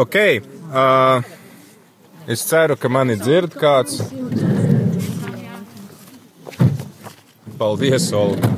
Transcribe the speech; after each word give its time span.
Ok. 0.00 0.16
Uh, 0.70 1.22
es 2.26 2.44
ceru, 2.46 2.76
ka 2.76 2.88
mani 2.88 3.16
dzird 3.20 3.56
kāds. 3.60 4.00
Paldies, 7.60 8.12
Olga. 8.16 8.54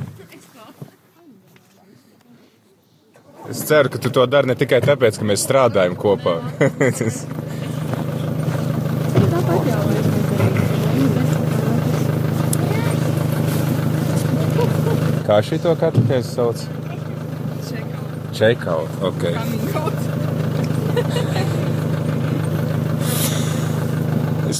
Es 3.50 3.64
ceru, 3.66 3.90
ka 3.90 3.98
tu 3.98 4.10
to 4.10 4.26
dari 4.26 4.46
ne 4.46 4.54
tikai 4.54 4.80
tāpēc, 4.84 5.18
ka 5.18 5.26
mēs 5.28 5.42
strādājam 5.48 5.98
kopā. 5.98 6.38
Kā 15.26 15.36
šī 15.40 15.56
to 15.64 15.72
katehēzi 15.80 16.34
sauc? 16.34 16.64
Check-out. 18.36 18.90
Okay. 19.10 20.11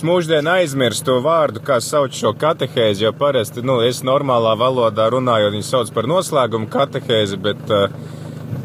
Es 0.02 0.06
mūždien 0.08 0.48
aizmirstu 0.50 1.04
to 1.06 1.14
vārdu, 1.22 1.60
kā 1.62 1.76
sauc 1.78 2.16
šo 2.18 2.32
katehēzi, 2.34 3.04
jo 3.04 3.12
parasti, 3.14 3.62
nu, 3.62 3.76
es 3.86 4.00
normālā 4.02 4.56
valodā 4.58 5.04
runājot, 5.14 5.52
viņu 5.54 5.66
sauc 5.68 5.92
par 5.94 6.08
noslēgumu 6.10 6.66
katehēzi, 6.72 7.38
bet 7.44 7.70
uh, 7.70 7.94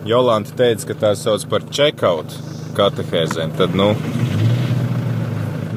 Jolanta 0.09 0.57
teica, 0.57 0.87
ka 0.89 0.95
tā 1.03 1.11
sauc 1.13 1.45
par 1.51 1.67
check-out 1.69 2.33
katehēzēm. 2.79 3.53
Tad, 3.61 3.77
nu, 3.77 3.91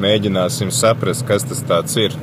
mēģināsim 0.00 0.72
saprast, 0.72 1.28
kas 1.28 1.44
tas 1.44 2.00
ir. 2.00 2.16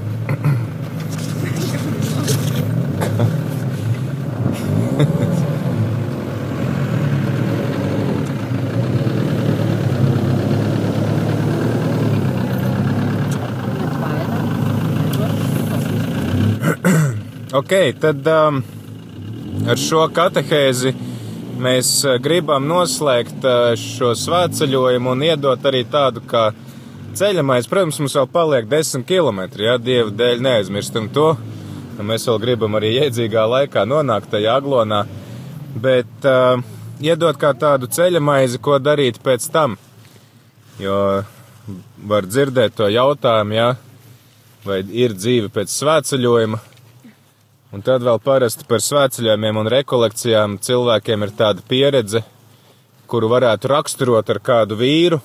Ok, 17.68 18.00
tad 18.00 18.28
um, 18.32 18.62
ar 19.68 19.76
šo 19.76 20.06
katehēzi 20.16 20.94
mēs 21.60 21.88
uh, 22.06 22.14
gribam 22.24 22.64
noslēgt 22.64 23.44
uh, 23.44 23.74
šo 23.76 24.14
svētceļojumu 24.16 25.12
un 25.12 25.26
iedot 25.28 25.68
arī 25.68 25.82
tādu 25.92 26.24
kā 26.32 26.46
ceļamais. 27.20 27.68
Protams, 27.68 27.98
mums 28.00 28.16
vēl 28.16 28.30
paliek 28.32 28.70
10 28.72 29.04
km, 29.10 29.42
ja 29.60 29.76
Dieva 29.84 30.14
dēļ 30.16 30.46
neaizmirstam 30.46 31.10
to. 31.12 31.34
Mēs 32.00 32.30
vēl 32.32 32.40
gribam 32.46 32.80
arī 32.80 32.94
iedzīgā 33.02 33.44
laikā 33.58 33.84
nonākt 33.84 34.32
tajā 34.38 34.56
aglonā, 34.62 35.02
bet 35.76 36.30
uh, 36.32 36.64
iedot 37.04 37.36
kā 37.36 37.52
tādu 37.52 37.92
ceļamaizi, 37.92 38.64
ko 38.64 38.80
darīt 38.80 39.20
pēc 39.28 39.50
tam. 39.52 39.76
Jo 40.80 41.04
var 42.00 42.32
dzirdēt 42.32 42.80
to 42.80 42.88
jautājumu, 42.96 43.60
ja, 43.60 43.70
vai 44.64 44.80
ir 44.88 45.20
dzīve 45.20 45.52
pēc 45.52 45.76
svētceļojuma, 45.82 46.64
Un 47.76 47.82
tad 47.84 48.00
vēl 48.00 48.22
parasti 48.24 48.64
par 48.64 48.80
svētceļojumiem 48.80 49.58
un 49.60 49.68
rekolekcijām 49.68 50.54
cilvēkiem 50.64 51.26
ir 51.26 51.34
tāda 51.36 51.64
pieredze, 51.68 52.22
kuru 53.12 53.28
varētu 53.34 53.68
raksturot 53.68 54.32
ar 54.32 54.40
kādu 54.40 54.78
vīru, 54.80 55.20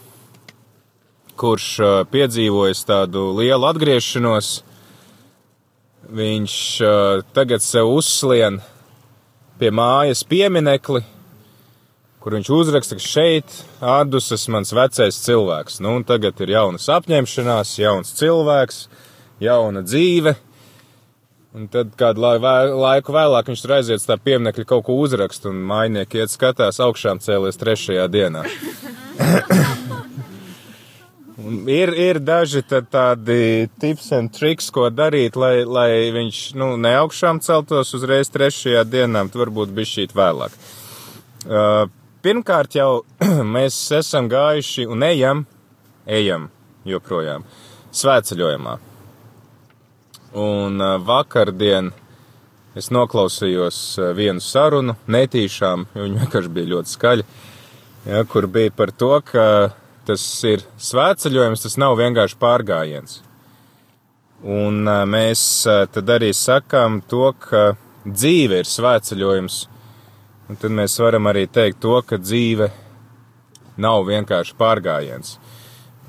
kurš 1.39 1.69
piedzīvojis 2.11 2.83
tādu 2.89 3.29
lielu 3.39 3.70
atgriešanos. 3.70 4.51
Viņš 6.11 6.59
tagad 7.31 7.63
sev 7.63 7.95
uzslien 7.95 8.59
pie 9.63 9.70
mājas 9.70 10.27
pieminekli, 10.27 11.07
kur 12.19 12.35
viņš 12.35 12.55
uzraksta, 12.59 12.98
ka 12.98 13.07
šeit 13.07 13.59
atdusas 13.79 14.51
mans 14.51 14.75
vecais 14.75 15.23
cilvēks. 15.23 15.79
Nu, 15.79 15.95
un 16.01 16.03
tagad 16.03 16.43
ir 16.43 16.59
jaunas 16.59 16.91
apņemšanās, 16.91 17.79
jauns 17.79 18.17
cilvēks, 18.19 18.89
jauna 19.47 19.87
dzīve 19.87 20.41
Un 21.53 21.67
tad 21.69 21.91
kādu 22.01 22.23
laiku 22.24 23.13
vēlāk 23.13 23.51
viņš 23.51 23.63
tur 23.63 23.74
aiziet 23.77 24.05
tā 24.08 24.17
pieminekļa 24.17 24.64
kaut 24.70 24.86
ko 24.86 24.96
uzrakst, 25.02 25.45
un 25.51 25.58
mainieki 25.68 26.23
iet 26.23 26.33
skatās 26.33 26.80
augšām 26.80 27.20
cēlies 27.20 27.61
trešajā 27.61 28.07
dienā. 28.08 28.46
ir, 31.68 31.92
ir 31.92 32.20
daži 32.24 32.62
tādi 32.64 33.68
tips 33.80 34.11
un 34.17 34.30
triks, 34.33 34.70
ko 34.73 34.89
darīt, 34.91 35.36
lai, 35.36 35.64
lai 35.68 36.11
viņš 36.14 36.39
nu, 36.57 36.70
ne 36.80 36.95
augšām 37.02 37.42
celtos 37.45 37.92
uzreiz 37.98 38.33
trešajā 38.33 38.85
dienā, 38.89 39.27
varbūt 39.35 39.74
bija 39.77 39.91
šī 39.91 40.07
vēlāk. 40.17 40.57
Uh, 41.42 41.85
pirmkārt 42.24 42.79
jau 42.79 43.02
mēs 43.57 43.77
esam 43.98 44.30
gājuši 44.33 44.86
un 44.89 45.05
ejam, 45.05 45.45
ejam 46.07 46.48
joprojām 46.89 47.45
svētceļojumā. 47.92 48.79
Un 50.33 50.81
vakardien 51.05 51.91
es 52.79 52.89
noklausījos 52.89 53.79
vienu 54.17 54.41
sarunu, 54.41 54.95
netīšām, 55.13 55.85
jo 55.93 56.07
viņa 56.07 56.23
vienkārši 56.23 56.53
bija 56.57 56.70
ļoti 56.70 56.93
skaļa, 56.95 57.27
ja, 58.09 58.23
kur 58.25 58.48
bija 58.48 58.73
par 58.73 58.95
to, 58.97 59.13
ka 59.29 59.45
tas 60.09 60.25
ir 60.48 60.65
svētceļojums, 60.81 61.67
tas 61.67 61.77
nav 61.77 61.98
vienkārši 62.01 62.39
pārgājiens. 62.41 63.21
Un 64.42 64.89
mēs 65.13 65.42
tad 65.92 66.09
arī 66.17 66.33
sakām 66.35 67.03
to, 67.07 67.29
ka 67.39 67.75
dzīve 68.09 68.63
ir 68.63 68.67
svētceļojums, 68.73 69.59
un 70.48 70.59
tad 70.59 70.75
mēs 70.75 70.97
varam 70.98 71.29
arī 71.31 71.45
teikt 71.47 71.83
to, 71.85 72.01
ka 72.09 72.17
dzīve 72.19 72.73
nav 73.77 74.09
vienkārši 74.09 74.57
pārgājiens. 74.59 75.37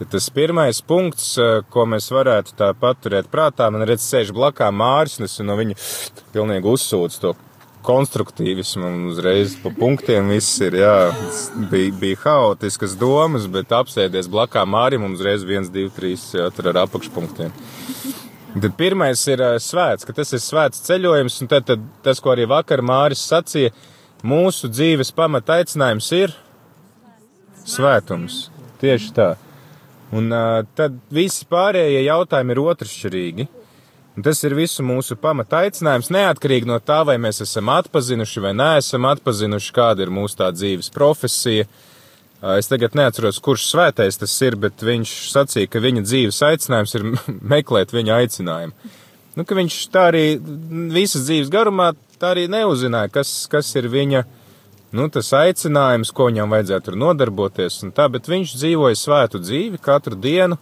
Tas 0.01 0.29
pirmais 0.33 0.81
punkts, 0.81 1.37
eh, 1.37 1.61
ko 1.69 1.85
mēs 1.85 2.09
varētu 2.11 2.55
tā 2.57 2.71
paturēt 2.73 3.29
prātā, 3.29 3.69
man 3.71 3.85
redz, 3.85 4.01
sēž 4.01 4.33
blakām 4.33 4.73
Māris, 4.81 5.19
un 5.19 5.25
es 5.25 5.37
no 5.39 5.55
viņa 5.55 5.77
pilnīgi 6.33 6.65
uzsūdzu 6.65 7.19
to 7.21 7.33
konstruktīvismu 7.83 8.87
un 8.87 9.05
uzreiz 9.11 9.53
pa 9.61 9.69
punktiem 9.75 10.31
viss 10.31 10.55
ir, 10.63 10.79
jā, 10.81 10.95
bija, 11.69 11.91
bija 11.99 12.19
haotiskas 12.23 12.95
domas, 12.97 13.45
bet 13.51 13.75
apsēdies 13.75 14.31
blakām 14.31 14.71
Mārim 14.73 15.05
un 15.05 15.13
uzreiz 15.13 15.45
viens, 15.45 15.69
divi, 15.69 15.91
trīs, 15.93 16.25
jā, 16.33 16.49
tur 16.55 16.71
ar 16.71 16.83
apakšpunktiem. 16.87 17.53
Tad 18.53 18.75
pirmais 18.79 19.27
ir 19.29 19.45
eh, 19.45 19.59
svēts, 19.61 20.09
ka 20.09 20.17
tas 20.17 20.33
ir 20.33 20.41
svēts 20.41 20.81
ceļojums, 20.89 21.39
un 21.43 21.53
tad, 21.53 21.69
tad 21.69 21.85
tas, 22.01 22.23
ko 22.23 22.33
arī 22.33 22.49
vakar 22.49 22.81
Māris 22.81 23.21
sacīja, 23.29 23.75
mūsu 24.25 24.73
dzīves 24.73 25.13
pamata 25.13 25.61
aicinājums 25.61 26.11
ir 26.17 26.33
svētums. 27.61 28.47
Tieši 28.81 29.15
tā. 29.15 29.33
Un 30.13 30.29
tad 30.77 30.97
visi 31.13 31.45
pārējie 31.49 32.03
jautājumi 32.05 32.53
ir 32.53 32.61
otršķirīgi. 32.63 33.47
Un 34.13 34.25
tas 34.25 34.43
ir 34.45 34.53
visu 34.53 34.83
mūsu 34.85 35.17
pamata 35.17 35.63
aicinājums, 35.65 36.11
neatkarīgi 36.13 36.69
no 36.69 36.77
tā, 36.85 36.99
vai 37.07 37.15
mēs 37.21 37.41
esam 37.41 37.71
atpazinuši 37.73 38.43
vai 38.43 38.51
neesam 38.53 39.07
atpazinuši, 39.09 39.71
kāda 39.73 40.05
ir 40.05 40.13
mūsu 40.13 40.37
tā 40.43 40.51
dzīves 40.53 40.91
profesija. 40.93 41.65
Es 42.59 42.69
tagad 42.69 42.93
neatceros, 42.99 43.39
kurš 43.41 43.65
svētais 43.71 44.19
tas 44.19 44.35
ir, 44.45 44.59
bet 44.59 44.83
viņš 44.85 45.15
sacīja, 45.31 45.71
ka 45.71 45.81
viņa 45.81 46.03
dzīves 46.05 46.43
aicinājums 46.45 46.93
ir 46.99 47.07
meklēt 47.55 47.95
viņa 47.95 48.19
aicinājumu. 48.21 48.93
Nu, 49.33 49.47
viņš 49.49 49.79
tā 49.89 50.11
arī 50.11 50.25
visas 50.93 51.25
dzīves 51.25 51.49
garumā 51.49 51.95
tā 52.21 52.35
arī 52.35 52.45
neuzzināja, 52.51 53.09
kas, 53.15 53.31
kas 53.49 53.71
ir 53.79 53.89
viņa 53.89 54.21
viņa 54.21 54.42
nu, 54.93 55.07
tas 55.09 55.31
aicinājums, 55.33 56.13
ko 56.13 56.29
viņam 56.29 56.53
vajadzētu 56.53 56.91
tur 56.91 56.97
nodarboties, 57.01 57.79
un 57.85 57.91
tā, 57.95 58.05
bet 58.13 58.29
viņš 58.29 58.55
dzīvoja 58.59 58.99
svētu 58.99 59.41
dzīvi 59.41 59.81
katru 59.81 60.17
dienu. 60.19 60.59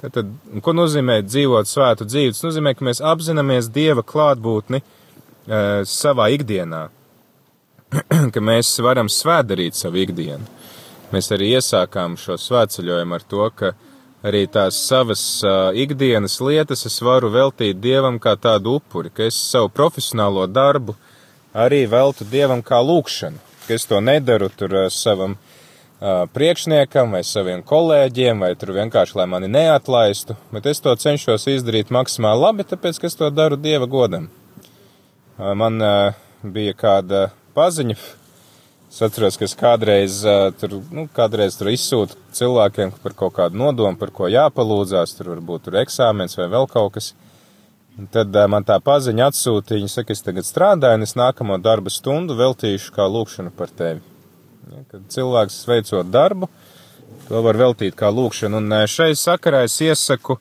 Tad, 0.00 0.30
ko 0.64 0.72
nozīmē 0.76 1.18
dzīvot 1.24 1.68
svētu 1.68 2.06
dzīvi? 2.08 2.32
Tas 2.32 2.44
nozīmē, 2.46 2.74
ka 2.76 2.86
mēs 2.88 3.02
apzināmies 3.04 3.68
Dieva 3.72 4.00
klātbūtni 4.00 4.80
e, 4.80 4.84
savā 5.88 6.30
ikdienā, 6.32 6.86
ka 8.34 8.44
mēs 8.44 8.70
varam 8.84 9.10
svētdarīt 9.12 9.76
savu 9.76 10.00
ikdienu. 10.04 10.48
Mēs 11.12 11.28
arī 11.36 11.50
iesākām 11.58 12.16
šo 12.20 12.38
svētceļojumu 12.40 13.16
ar 13.16 13.26
to, 13.28 13.44
ka 13.52 13.74
arī 14.24 14.44
tās 14.52 14.78
savas 14.86 15.20
uh, 15.42 15.72
ikdienas 15.74 16.36
lietas 16.44 16.84
es 16.86 17.00
varu 17.02 17.32
veltīt 17.34 17.80
Dievam 17.82 18.20
kā 18.22 18.36
tādu 18.40 18.76
upuri, 18.78 19.10
ka 19.10 19.26
es 19.26 19.36
savu 19.36 19.72
profesionālo 19.72 20.46
darbu 20.46 20.94
arī 21.56 21.82
veltu 21.90 22.28
Dievam 22.28 22.62
kā 22.62 22.78
lūkšanu 22.84 23.49
ka 23.70 23.76
es 23.78 23.86
to 23.86 24.00
nedaru 24.02 24.48
tur 24.50 24.72
eh, 24.74 24.88
savam 24.90 25.36
uh, 25.36 26.24
priekšniekam 26.34 27.12
vai 27.14 27.20
saviem 27.22 27.60
kolēģiem, 27.62 28.42
vai 28.42 28.48
tur 28.58 28.72
vienkārši, 28.74 29.14
lai 29.20 29.26
mani 29.30 29.50
neatlaistu, 29.54 30.34
bet 30.50 30.66
es 30.66 30.82
to 30.82 30.94
cenšos 30.98 31.46
izdarīt 31.52 31.92
maksimāli 31.94 32.42
labi, 32.42 32.66
tāpēc, 32.66 32.98
ka 32.98 33.06
es 33.06 33.14
to 33.20 33.28
daru 33.30 33.60
Dieva 33.60 33.86
godam. 33.86 34.26
Uh, 35.38 35.52
man 35.54 35.78
uh, 35.78 36.18
bija 36.42 36.74
kāda 36.80 37.28
paziņa, 37.54 37.94
es 38.90 39.00
atceros, 39.06 39.38
ka 39.38 39.46
es 39.46 39.54
kādreiz 39.54 40.18
tur, 40.58 40.80
nu, 40.90 41.06
kādreiz 41.14 41.54
tur 41.54 41.70
izsūtu 41.70 42.18
cilvēkiem 42.34 42.96
par 43.04 43.14
kaut 43.14 43.36
kādu 43.38 43.60
nodomu, 43.60 43.94
par 44.00 44.10
ko 44.10 44.26
jāpalūdzās, 44.26 45.14
tur 45.14 45.36
varbūt 45.36 45.68
tur 45.68 45.78
eksāmens 45.84 46.34
vai 46.40 46.50
vēl 46.50 46.66
kaut 46.72 46.96
kas. 46.98 47.12
Un 48.00 48.08
tad 48.08 48.32
uh, 48.32 48.48
man 48.48 48.64
tā 48.64 48.78
paziņa 48.80 49.28
atsūtīja, 49.28 49.82
viņa 49.82 49.92
saka, 49.92 50.16
es 50.16 50.24
tagad 50.24 50.48
strādāju, 50.48 50.98
un 50.98 51.04
es 51.04 51.16
nākamo 51.18 51.60
darba 51.60 51.92
stundu 51.92 52.38
veltīšu 52.38 52.94
kā 52.96 53.04
lūkšanu 53.04 53.52
par 53.56 53.72
tevi. 53.76 54.00
Ja, 54.70 54.84
kad 54.88 55.04
cilvēks 55.12 55.60
veicot 55.68 56.08
darbu, 56.08 56.48
To 57.30 57.44
var 57.46 57.54
veltīt 57.54 57.94
kā 57.94 58.08
lūkšanu. 58.10 58.58
Un 58.58 58.74
šai 58.90 59.12
sakarā 59.18 59.62
es 59.68 59.76
iesaku, 59.84 60.34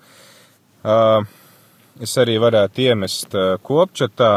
es 2.02 2.16
arī 2.18 2.40
varētu 2.42 2.86
iemest 2.88 3.38
kopčatā, 3.66 4.32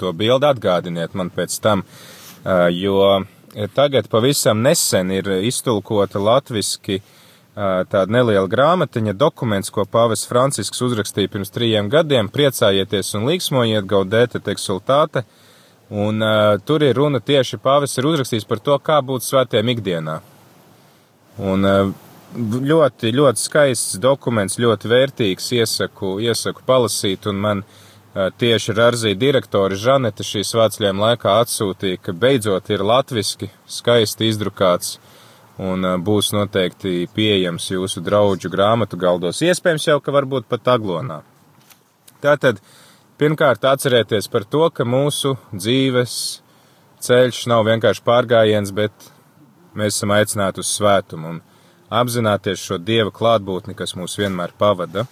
to 0.00 0.12
bildi 0.18 0.48
atgādiniet 0.48 1.14
man 1.14 1.30
pēc 1.34 1.54
tam, 1.62 1.84
jo 2.74 2.96
tagad 3.78 4.10
pavisam 4.10 4.64
nesen 4.66 5.12
ir 5.14 5.30
iztulkota 5.46 6.18
latviski 6.18 6.98
tāda 7.54 8.10
neliela 8.10 8.48
grāmatiņa, 8.50 9.14
dokuments, 9.18 9.70
ko 9.70 9.84
Pāvests 9.86 10.26
Francisks 10.30 10.82
uzrakstīja 10.82 11.30
pirms 11.30 11.52
trījiem 11.54 11.90
gadiem, 11.92 12.30
priecājieties 12.32 13.14
un 13.18 13.28
līksmojiet, 13.30 13.86
gaudēte 13.90 14.42
teksultāte, 14.42 15.22
un 15.94 16.22
uh, 16.24 16.56
tur 16.66 16.82
ir 16.82 16.96
runa 16.98 17.20
tieši 17.22 17.60
Pāvests 17.62 18.00
ir 18.00 18.10
uzrakstījis 18.10 18.48
par 18.50 18.62
to, 18.64 18.78
kā 18.82 18.98
būt 19.06 19.26
svētiem 19.26 19.70
ikdienā. 19.76 20.18
Un 21.44 21.66
ļoti, 22.34 23.12
ļoti 23.14 23.40
skaists 23.40 23.98
dokuments, 24.02 24.58
ļoti 24.58 24.90
vērtīgs, 24.90 25.50
iesaku, 25.54 26.18
iesaku 26.22 26.62
palasīt, 26.66 27.26
un 27.30 27.40
man 27.42 27.64
tieši 28.14 28.74
Rarzī 28.74 29.14
direktori 29.18 29.78
Žaneta 29.78 30.22
šīs 30.26 30.54
vācļiem 30.54 31.00
laikā 31.02 31.38
atsūtīja, 31.42 31.98
ka 32.02 32.14
beidzot 32.14 32.70
ir 32.70 32.84
latviski, 32.86 33.50
skaisti 33.66 34.30
izdrukāts, 34.30 34.98
un 35.62 35.86
būs 36.02 36.32
noteikti 36.34 37.04
pieejams 37.14 37.70
jūsu 37.70 38.02
draudžu 38.02 38.50
grāmatu 38.50 38.98
galdos, 38.98 39.42
iespējams 39.44 39.88
jau, 39.90 40.00
ka 40.02 40.14
varbūt 40.14 40.48
pat 40.50 40.74
aglonā. 40.74 41.20
Tātad, 42.24 42.58
pirmkārt 43.20 43.66
atcerēties 43.68 44.30
par 44.32 44.48
to, 44.48 44.66
ka 44.74 44.86
mūsu 44.88 45.36
dzīves 45.52 46.16
ceļš 47.04 47.44
nav 47.52 47.66
vienkārši 47.68 48.02
pārgājiens, 48.06 48.72
bet 48.74 49.12
Mēs 49.74 49.96
esam 49.96 50.12
aicināti 50.14 50.62
uz 50.62 50.70
svētumu 50.70 51.32
un 51.32 51.40
apzināties 51.90 52.62
šo 52.62 52.78
Dieva 52.78 53.10
klātbūtni, 53.14 53.74
kas 53.74 53.96
mūs 53.98 54.14
vienmēr 54.20 54.54
pavada. 54.58 55.02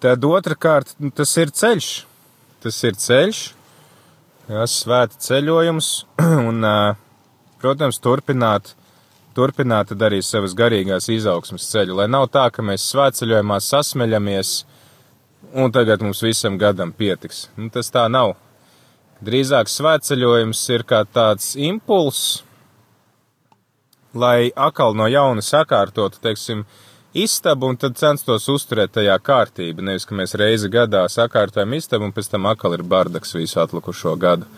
Tad 0.00 0.24
otrkārt, 0.24 0.94
nu, 0.96 1.12
tas 1.12 1.34
ir 1.36 1.52
ceļš. 1.52 1.88
Tas 2.64 2.78
ir 2.88 2.96
ceļš, 3.00 3.40
jā, 4.48 4.64
svēta 4.68 5.20
ceļojums 5.26 5.90
un, 6.48 6.64
protams, 7.60 8.00
turpināt, 8.00 8.74
turpināt 9.36 9.90
tad 9.92 10.02
arī 10.08 10.20
savas 10.24 10.54
garīgās 10.58 11.08
izaugsmas 11.12 11.68
ceļu, 11.70 11.96
lai 12.00 12.08
nav 12.10 12.28
tā, 12.34 12.48
ka 12.52 12.64
mēs 12.66 12.88
svētceļojumā 12.92 13.60
sasmeļamies 13.64 14.52
un 15.54 15.72
tagad 15.72 16.02
mums 16.04 16.22
visam 16.22 16.58
gadam 16.58 16.92
pietiks. 16.92 17.48
Nu, 17.56 17.70
tas 17.72 17.90
tā 17.92 18.06
nav. 18.10 18.36
Drīzāk 19.24 19.68
svētceļojums 19.68 20.60
ir 20.72 20.86
kā 20.88 21.02
tāds 21.04 21.52
impulss, 21.60 22.40
lai 24.16 24.50
atkal 24.56 24.96
no 24.96 25.06
jauna 25.10 25.44
sakārtotu, 25.44 26.22
teiksim, 26.24 26.64
istabu 27.12 27.68
un 27.68 27.76
tad 27.76 27.98
censtos 28.00 28.48
uzturēt 28.48 28.94
tajā 28.96 29.18
kārtību. 29.20 29.84
Nevis, 29.84 30.06
ka 30.08 30.16
mēs 30.16 30.36
reizi 30.40 30.70
gadā 30.72 31.04
sakārtojam 31.10 31.76
istabu 31.76 32.08
un 32.08 32.14
pēc 32.16 32.30
tam 32.32 32.48
atkal 32.50 32.78
ir 32.78 32.86
bardaks 32.86 33.36
visu 33.36 33.60
atlikušo 33.62 34.16
gadu. 34.16 34.48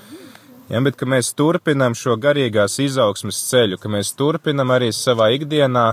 Ja, 0.72 0.80
bet 0.80 0.96
ka 0.96 1.04
mēs 1.04 1.34
turpinam 1.36 1.92
šo 1.92 2.14
garīgās 2.16 2.78
izaugsmas 2.80 3.42
ceļu, 3.50 3.76
ka 3.76 3.90
mēs 3.92 4.14
turpinam 4.16 4.70
arī 4.72 4.88
savā 4.96 5.26
ikdienā 5.36 5.90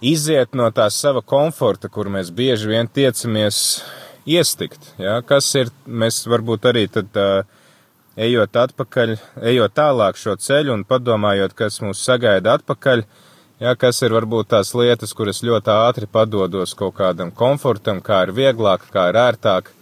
iziet 0.00 0.56
no 0.56 0.70
tā 0.72 0.86
sava 0.94 1.20
komforta, 1.20 1.90
kur 1.92 2.08
mēs 2.08 2.30
bieži 2.32 2.70
vien 2.70 2.88
tiecamies 2.88 3.58
iestikt. 4.24 4.94
Ja, 4.96 5.18
kas 5.20 5.50
ir, 5.60 5.68
mēs 5.84 6.22
varbūt 6.32 6.64
arī 6.70 6.86
tad 6.94 7.20
uh, 7.20 7.44
ejot 8.16 8.56
atpakaļ, 8.64 9.14
ejot 9.52 9.76
tālāk 9.76 10.16
šo 10.16 10.38
ceļu 10.40 10.72
un 10.78 10.88
padomājot, 10.88 11.52
kas 11.58 11.80
mūs 11.84 12.00
sagaida 12.08 12.56
atpakaļ, 12.56 13.04
jā, 13.60 13.74
kas 13.84 14.00
ir 14.00 14.16
varbūt 14.16 14.54
tās 14.56 14.72
lietas, 14.80 15.12
kuras 15.12 15.44
ļoti 15.44 15.74
ātri 15.76 16.08
padodos 16.08 16.72
kaut 16.78 16.96
kādam 17.02 17.36
komfortam, 17.36 18.00
kā 18.00 18.24
ir 18.24 18.32
vieglāk, 18.32 18.88
kā 18.94 19.10
ir 19.12 19.20
ērtāk, 19.28 19.74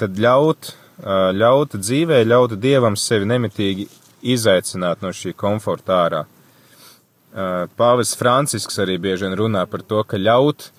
tad 0.00 0.24
ļaut, 0.24 0.72
ļaut 1.02 1.76
dzīvē, 1.80 2.20
ļaut 2.26 2.58
Dievam 2.60 2.96
sevi 2.98 3.28
nemitīgi 3.28 3.88
izaicināt 4.20 5.00
no 5.04 5.14
šī 5.16 5.32
komforta 5.36 5.96
ārā. 6.04 6.20
Pāvis 7.78 8.16
Francisks 8.18 8.80
arī 8.82 8.98
bieži 8.98 9.28
vien 9.28 9.36
runā 9.38 9.64
par 9.70 9.84
to, 9.86 10.02
ka 10.04 10.18
ļaut 10.18 10.70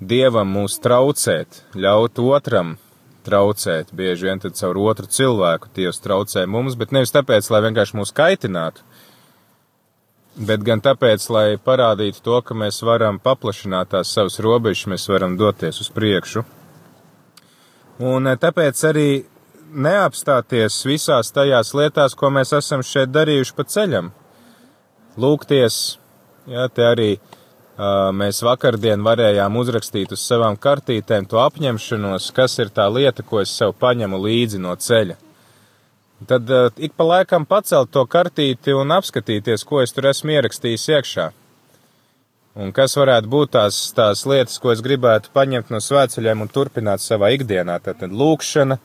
Dievam 0.00 0.48
mūs 0.48 0.78
traucēt, 0.82 1.62
ļaut 1.76 2.18
otram 2.18 2.76
traucēt. 3.24 3.92
Bieži 3.92 4.28
vien 4.28 4.40
tad 4.40 4.56
caur 4.56 4.78
otru 4.80 5.06
cilvēku 5.06 5.68
Dievs 5.76 6.00
traucē 6.00 6.46
mums, 6.48 6.76
bet 6.80 6.92
nevis 6.96 7.12
tāpēc, 7.14 7.50
lai 7.52 7.60
vienkārši 7.66 7.98
mūs 8.00 8.14
kaitinātu, 8.16 8.84
bet 10.36 10.64
gan 10.66 10.80
tāpēc, 10.80 11.26
lai 11.32 11.46
parādītu 11.60 12.24
to, 12.24 12.40
ka 12.42 12.56
mēs 12.56 12.80
varam 12.86 13.20
paplašināt 13.22 13.92
tās 13.94 14.12
savas 14.14 14.40
robežas, 14.40 14.88
mēs 14.92 15.08
varam 15.12 15.36
doties 15.40 15.82
uz 15.84 15.92
priekšu. 15.92 16.44
Un 18.00 18.30
eh, 18.30 18.38
tāpēc 18.40 18.80
arī 18.88 19.08
neapstāties 19.72 20.78
visās 20.86 21.32
tajās 21.34 21.74
lietās, 21.74 22.14
ko 22.18 22.30
mēs 22.34 22.54
esam 22.56 22.82
šeit 22.86 23.12
darījuši 23.14 23.56
pa 23.56 23.66
ceļam. 23.66 24.12
Lūgties, 25.20 25.76
jā, 26.50 26.68
te 26.74 26.86
arī 26.86 27.10
Mēs 28.12 28.42
vakardien 28.44 29.00
varējām 29.00 29.54
uzrakstīt 29.56 30.10
uz 30.12 30.20
savām 30.20 30.58
kartītēm 30.60 31.24
to 31.30 31.38
apņemšanos, 31.40 32.26
kas 32.36 32.58
ir 32.60 32.68
tā 32.76 32.84
lieta, 32.92 33.24
ko 33.24 33.40
es 33.40 33.54
sev 33.56 33.72
paņemu 33.80 34.18
līdzi 34.20 34.60
no 34.60 34.74
ceļa. 34.76 35.16
Tad 36.28 36.50
ik 36.76 36.92
pa 36.98 37.06
laikam 37.08 37.46
pacelt 37.48 37.88
to 37.94 38.02
kartīti 38.04 38.74
un 38.76 38.92
apskatīties, 38.92 39.64
ko 39.64 39.80
es 39.80 39.96
tur 39.96 40.10
esmu 40.10 40.34
ierakstījis 40.34 40.84
iekšā. 40.92 41.30
Un 42.60 42.74
kas 42.76 42.98
varētu 42.98 43.30
būt 43.32 43.54
tās, 43.56 43.78
tās 43.96 44.26
lietas, 44.28 44.58
ko 44.60 44.74
es 44.74 44.84
gribētu 44.84 45.32
paņemt 45.32 45.70
no 45.72 45.80
svētceļiem 45.80 46.44
un 46.44 46.52
turpināt 46.52 47.00
savā 47.00 47.30
ikdienā. 47.32 47.78
Tātad 47.80 48.12
lūkšana, 48.12 48.76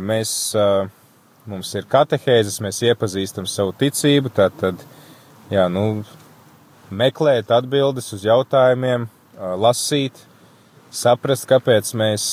mēs, 0.00 0.32
mums 1.50 1.74
ir 1.76 1.88
katehēzes, 1.90 2.60
mēs 2.64 2.80
iepazīstam 2.88 3.48
savu 3.50 3.74
ticību, 3.80 4.32
tātad, 4.36 4.80
jā, 5.52 5.66
nu, 5.72 6.02
meklēt 6.90 7.50
atbildes 7.54 8.12
uz 8.16 8.24
jautājumiem, 8.26 9.06
lasīt, 9.60 10.16
saprast, 10.90 11.46
kāpēc 11.50 11.92
mēs 11.94 12.24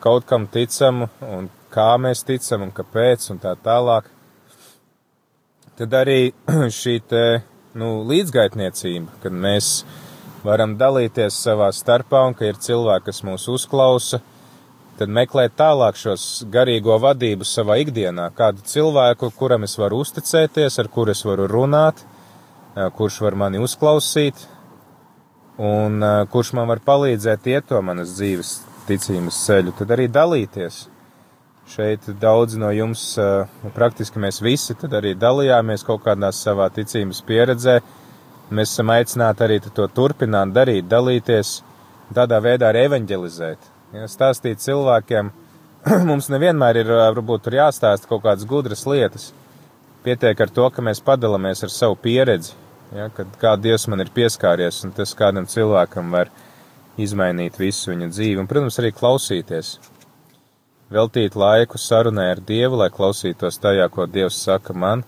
kaut 0.00 0.26
kam 0.28 0.46
ticam 0.50 1.04
un 1.20 1.50
kā 1.70 1.92
mēs 2.00 2.24
ticam 2.26 2.66
un 2.66 2.72
kāpēc 2.74 3.30
un 3.34 3.40
tā 3.42 3.54
tālāk. 3.64 4.08
Tad 5.78 5.94
arī 5.96 6.32
šī 6.80 6.98
te, 7.08 7.24
nu, 7.78 8.00
līdzgaitniecība, 8.08 9.20
kad 9.22 9.32
mēs 9.32 9.70
varam 10.44 10.76
dalīties 10.80 11.36
savā 11.44 11.70
starpā 11.76 12.24
un 12.28 12.36
ka 12.36 12.48
ir 12.48 12.60
cilvēki, 12.60 13.06
kas 13.10 13.22
mūs 13.28 13.46
uzklausa, 13.52 14.20
tad 15.00 15.08
meklēt 15.16 15.54
tālāk 15.56 15.96
šos 15.96 16.44
garīgo 16.52 16.98
vadību 17.00 17.46
savā 17.48 17.78
ikdienā, 17.80 18.26
kādu 18.36 18.60
cilvēku, 18.68 19.30
kuram 19.38 19.64
es 19.64 19.78
varu 19.80 20.02
uzticēties, 20.04 20.76
ar 20.82 20.90
kuru 20.92 21.14
es 21.14 21.24
varu 21.24 21.46
runāt, 21.48 22.02
kurš 22.98 23.20
var 23.24 23.38
mani 23.40 23.62
uzklausīt 23.64 24.44
un 25.60 26.04
kurš 26.32 26.52
man 26.56 26.68
var 26.68 26.84
palīdzēt 26.84 27.48
iet 27.48 27.68
to 27.72 27.80
manas 27.84 28.12
dzīves 28.18 28.52
ticības 28.90 29.40
ceļu, 29.46 29.74
tad 29.80 29.96
arī 29.96 30.08
dalīties. 30.12 30.82
Šeit 31.70 32.08
daudz 32.20 32.56
no 32.58 32.72
jums, 32.74 33.02
praktiski 33.76 34.20
mēs 34.20 34.40
visi, 34.42 34.74
tad 34.76 34.96
arī 35.00 35.14
dalījāmies 35.16 35.84
kaut 35.86 36.04
kādā 36.04 36.32
savā 36.34 36.66
ticības 36.74 37.20
pieredzē. 37.24 37.80
Mēs 38.50 38.72
esam 38.74 38.90
aicināti 38.90 39.46
arī 39.46 39.60
to 39.62 39.86
turpināt 39.94 40.52
darīt, 40.52 40.88
dalīties, 40.90 41.60
tādā 42.16 42.40
veidā 42.42 42.72
arī 42.72 42.88
evanģelizēt. 42.88 43.76
Ja, 43.90 44.06
stāstīt 44.06 44.62
cilvēkiem, 44.62 45.32
mums 46.10 46.28
nevienmēr 46.30 46.78
ir 46.84 46.90
varbūt 46.92 47.48
jāstāsta 47.50 48.06
kaut 48.06 48.22
kādas 48.22 48.46
gudras 48.46 48.84
lietas. 48.86 49.30
Pietiek 50.04 50.38
ar 50.40 50.52
to, 50.54 50.68
ka 50.70 50.84
mēs 50.84 51.02
padalāmies 51.04 51.64
ar 51.66 51.72
savu 51.74 51.96
pieredzi, 51.98 52.54
ja, 52.94 53.08
kad 53.16 53.32
kā 53.40 53.56
Dievs 53.58 53.88
man 53.90 54.04
ir 54.04 54.12
pieskāries, 54.14 54.84
un 54.86 54.94
tas 54.96 55.12
kādam 55.18 55.48
cilvēkam 55.50 56.14
var 56.14 56.30
izmainīt 57.00 57.58
visu 57.58 57.90
viņa 57.90 58.08
dzīvi, 58.12 58.38
un, 58.40 58.48
protams, 58.50 58.78
arī 58.80 58.92
klausīties. 58.94 59.74
Veltīt 60.90 61.34
laiku 61.38 61.78
sarunai 61.78 62.30
ar 62.32 62.40
Dievu, 62.46 62.78
lai 62.80 62.88
klausītos 62.94 63.58
tajā, 63.62 63.90
ko 63.90 64.06
Dievs 64.10 64.38
saka 64.46 64.74
man, 64.74 65.02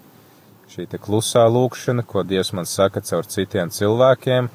šī 0.75 0.89
klusā 0.99 1.47
lūkšana, 1.51 2.03
ko 2.03 2.27
Dievs 2.27 2.53
man 2.57 2.67
saka 2.67 3.03
caur 3.07 3.27
citiem 3.31 3.71
cilvēkiem, 3.71 4.51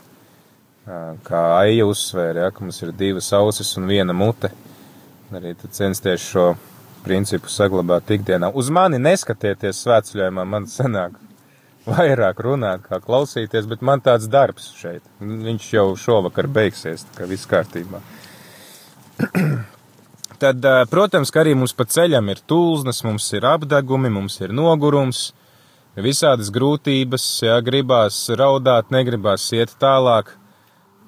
kā 1.27 1.43
Aija 1.59 1.85
uzsvēra, 1.87 2.47
ja, 2.47 2.55
ka 2.55 2.63
mums 2.63 2.81
ir 2.83 2.95
divas 2.95 3.29
ausis 3.35 3.73
un 3.79 3.87
viena 3.89 4.15
mute. 4.15 4.51
Arī 5.35 5.53
censties 5.75 6.23
šo 6.23 6.53
principu 7.03 7.51
saglabāt 7.51 8.11
ikdienā. 8.15 8.51
Uz 8.55 8.69
mani 8.73 8.99
neskatieties 9.01 9.81
svētceļojumā, 9.83 10.45
man 10.47 10.67
sanāk 10.71 11.17
vairāk 11.87 12.39
runāt, 12.43 12.83
kā 12.87 12.99
klausīties, 13.03 13.67
bet 13.69 13.83
man 13.85 14.03
tāds 14.03 14.27
darbs 14.31 14.71
šeit. 14.79 15.03
Viņš 15.19 15.67
jau 15.73 15.87
šovakar 15.99 16.47
beigsies, 16.51 17.05
tā 17.07 17.21
kā 17.21 17.29
viss 17.29 17.49
kārtībā. 17.49 18.01
Tad, 20.41 20.65
protams, 20.91 21.31
ka 21.33 21.41
arī 21.41 21.55
mums 21.57 21.73
pa 21.73 21.87
ceļam 21.89 22.27
ir 22.29 22.43
tulznas, 22.45 23.01
mums 23.07 23.25
ir 23.33 23.47
apdegumi, 23.49 24.11
mums 24.13 24.35
ir 24.43 24.51
nogurums, 24.53 25.31
visādas 25.97 26.51
grūtības, 26.53 27.25
jā, 27.47 27.55
gribās 27.65 28.19
raudāt, 28.37 28.91
negribās 28.93 29.47
iet 29.57 29.73
tālāk. 29.81 30.35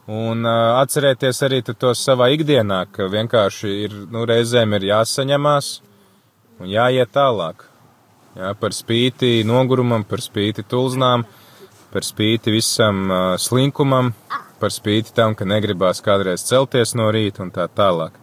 Un 0.10 0.42
uh, 0.48 0.80
atcerēties 0.80 1.44
arī 1.46 1.60
to 1.70 1.92
savā 1.94 2.32
ikdienā, 2.34 2.82
ka 2.89 3.06
vienkārši 3.12 3.74
ir, 3.86 3.96
nu, 4.10 4.24
reizēm 4.25 4.74
ir 4.78 4.88
jāsaņemās 4.89 5.70
un 6.60 6.72
jāiet 6.72 7.12
tālāk. 7.13 7.68
Jā, 8.39 8.54
par 8.58 8.74
spīti 8.74 9.44
nogurumam, 9.46 10.06
par 10.08 10.24
spīti 10.25 10.66
tulznām, 10.66 11.25
par 11.94 12.06
spīti 12.06 12.54
visam 12.56 13.06
uh, 13.10 13.22
slinkumam, 13.38 14.13
par 14.60 14.74
spīti 14.74 15.13
tam, 15.13 15.36
ka 15.38 15.46
negribās 15.46 16.01
kādreiz 16.06 16.46
celties 16.48 16.96
no 16.98 17.12
rīta 17.13 17.46
un 17.46 17.54
tā 17.54 17.70
tālāk. 17.70 18.18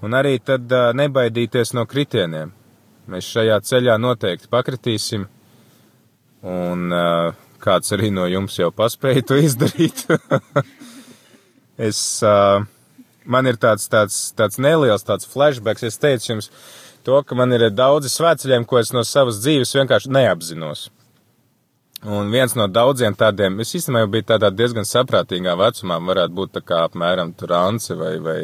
Un 0.00 0.16
arī 0.16 0.38
tad 0.40 0.72
uh, 0.72 0.92
nebaidīties 0.96 1.74
no 1.76 1.84
kritieniem. 1.90 2.54
Mēs 3.08 3.28
šajā 3.34 3.60
ceļā 3.64 3.96
noteikti 4.00 4.48
pakritīsim 4.52 5.28
Un 6.42 6.92
uh, 6.92 7.34
kāds 7.62 7.94
arī 7.94 8.10
no 8.14 8.26
jums 8.30 8.58
jau 8.58 8.70
paspēja 8.74 9.24
to 9.28 9.38
izdarīt. 9.42 10.04
es, 11.88 12.00
uh, 12.26 12.62
man 13.24 13.50
ir 13.50 13.58
tāds, 13.60 13.88
tāds, 13.92 14.20
tāds 14.38 14.60
neliels 14.62 15.06
tāds 15.06 15.28
flashbacks. 15.28 15.86
Es 15.86 16.00
teicu 16.00 16.32
jums 16.32 16.50
to, 17.06 17.18
ka 17.24 17.38
man 17.38 17.54
ir 17.56 17.68
daudzi 17.74 18.12
svētceļiem, 18.12 18.66
ko 18.68 18.80
es 18.82 18.94
no 18.94 19.04
savas 19.06 19.40
dzīves 19.42 19.74
vienkārši 19.78 20.14
neapzinos. 20.14 20.88
Un 22.06 22.30
viens 22.30 22.52
no 22.54 22.68
daudziem 22.70 23.16
tādiem, 23.18 23.56
es 23.58 23.74
īstenībā 23.74 24.04
jau 24.04 24.12
biju 24.12 24.28
tādā 24.28 24.52
diezgan 24.54 24.86
saprātīgā 24.86 25.56
vecumā, 25.58 25.96
varētu 25.98 26.36
būt 26.36 26.52
tā 26.54 26.62
kā 26.62 26.84
apmēram 26.86 27.32
tur 27.34 27.56
Ance 27.58 27.96
vai, 27.98 28.12
vai, 28.22 28.38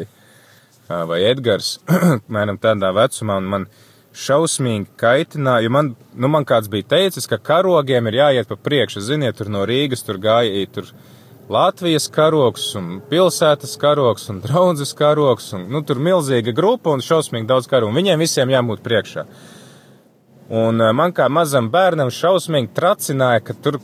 vai 0.91 1.21
Edgars, 1.29 1.77
apmēram 2.17 2.59
tādā 2.59 2.91
vecumā, 2.97 3.37
un 3.39 3.47
man, 3.53 3.67
uh, 3.69 3.84
šausmīgi 4.15 4.87
kaitināja, 4.99 5.71
man, 5.71 5.93
nu, 6.15 6.29
man 6.31 6.47
kāds 6.47 6.69
bija 6.71 6.87
teicis, 6.95 7.27
ka 7.27 7.39
karogiem 7.41 8.07
ir 8.07 8.21
jāiet 8.21 8.49
pa 8.49 8.55
priekšu. 8.55 9.03
Ziniet, 9.03 9.37
tur 9.39 9.51
no 9.51 9.65
Rīgas 9.67 10.05
tur 10.07 10.19
gāja 10.21 10.63
tur 10.71 10.91
Latvijas 11.51 12.07
karogs 12.09 12.71
un 12.79 13.01
pilsētas 13.05 13.75
karogs 13.77 14.31
un 14.33 14.39
draudzes 14.41 14.95
karogs 14.97 15.51
un, 15.53 15.67
nu, 15.69 15.83
tur 15.85 15.99
milzīga 16.01 16.55
grupa 16.57 16.95
un 16.95 17.03
šausmīgi 17.05 17.45
daudz 17.51 17.69
karu, 17.69 17.91
viņiem 17.93 18.23
visiem 18.23 18.49
jābūt 18.49 18.81
priekšā. 18.85 19.25
Un 20.55 20.81
eh, 20.81 20.93
man 20.93 21.13
kā 21.13 21.27
mazam 21.29 21.69
bērnam 21.73 22.09
šausmīgi 22.13 22.73
tracināja, 22.73 23.43
ka 23.45 23.57
tur 23.61 23.77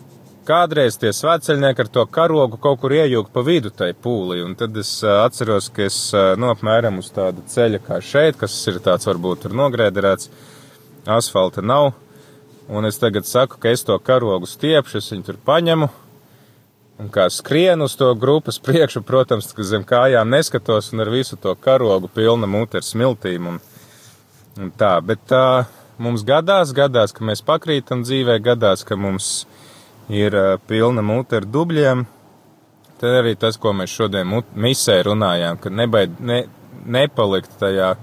kādreiz 0.47 0.97
tie 0.99 1.11
svētceļnieki 1.15 1.83
ar 1.83 1.89
to 1.93 2.05
karogu 2.09 2.59
kaut 2.61 2.79
kur 2.81 2.93
iejūg 2.95 3.31
pa 3.33 3.43
vidu 3.45 3.71
tai 3.73 3.91
pūlī, 3.93 4.41
un 4.45 4.55
tad 4.59 4.77
es 4.77 4.91
atceros, 5.03 5.69
ka 5.73 5.85
es, 5.87 5.97
nu, 6.13 6.51
apmēram 6.51 6.99
uz 7.01 7.11
tāda 7.15 7.43
ceļa 7.47 7.81
kā 7.85 7.99
šeit, 8.03 8.39
kas 8.41 8.55
ir 8.71 8.81
tāds 8.83 9.09
varbūt 9.09 9.45
tur 9.45 9.57
nogrēderēts, 9.57 10.31
asfalta 11.09 11.63
nav, 11.65 11.91
un 12.69 12.87
es 12.89 12.99
tagad 13.01 13.27
saku, 13.29 13.59
ka 13.61 13.73
es 13.73 13.85
to 13.87 13.97
karogu 13.99 14.49
stiepšu, 14.49 15.01
es 15.01 15.11
viņu 15.13 15.27
tur 15.29 15.41
paņemu, 15.45 15.89
un 17.01 17.09
kā 17.13 17.27
skrienu 17.33 17.89
uz 17.89 17.97
to 17.97 18.11
grupas 18.15 18.59
priekšu, 18.61 19.03
protams, 19.05 19.49
ka 19.57 19.65
zem 19.65 19.85
kājām 19.87 20.29
neskatos, 20.29 20.91
un 20.93 21.05
ar 21.05 21.13
visu 21.13 21.37
to 21.41 21.55
karogu 21.57 22.09
pilna 22.13 22.49
mute 22.49 22.81
ar 22.81 22.85
smiltīm, 22.85 23.53
un, 23.53 23.61
un 24.61 24.73
tā, 24.77 24.95
bet 25.05 25.23
tā, 25.29 25.45
mums 26.01 26.25
gadās, 26.27 26.73
gadās, 26.77 27.13
ka 27.13 27.25
mēs 27.25 27.43
pakrītam 27.45 28.05
dzīvē, 28.05 28.37
gadās, 28.41 28.85
ka 28.87 28.97
mums 28.97 29.45
ir 30.11 30.35
pilna 30.67 31.03
mute 31.05 31.39
ar 31.39 31.47
dubļiem. 31.47 32.03
Tad 33.01 33.17
arī 33.21 33.33
tas, 33.39 33.57
ko 33.57 33.73
mēs 33.73 33.93
šodien 33.97 34.29
misē 34.53 34.99
runājām, 35.07 35.57
ka 35.61 35.71
nebaid, 35.73 36.19
ne, 36.21 36.43
nepalikt 36.85 37.55
tajā, 37.61 37.95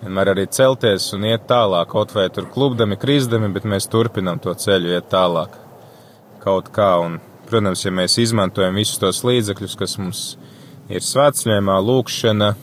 vienmēr 0.00 0.32
arī 0.32 0.46
celties 0.48 1.10
un 1.16 1.26
iet 1.28 1.44
tālāk, 1.50 1.90
kaut 1.92 2.14
vai 2.16 2.30
tur 2.32 2.48
klubdami, 2.54 2.96
krizdami, 3.00 3.50
bet 3.52 3.68
mēs 3.68 3.90
turpinam 3.92 4.40
to 4.40 4.54
ceļu 4.56 4.94
iet 4.94 5.10
tālāk 5.12 5.58
kaut 6.40 6.70
kā. 6.72 6.94
Un, 7.04 7.18
protams, 7.50 7.84
ja 7.84 7.92
mēs 7.92 8.16
izmantojam 8.22 8.78
visus 8.80 9.00
tos 9.02 9.20
līdzekļus, 9.26 9.76
kas 9.76 9.98
mums 10.00 10.24
ir 10.88 11.04
svētceļojumā, 11.04 11.76
lūkšana, 11.84 12.54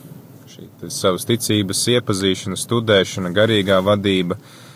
šī 0.50 0.66
savas 0.90 1.28
ticības 1.28 1.84
iepazīšana, 1.94 2.58
studēšana, 2.58 3.30
garīgā 3.36 3.78
vadība, 3.86 4.34
uh, 4.34 4.67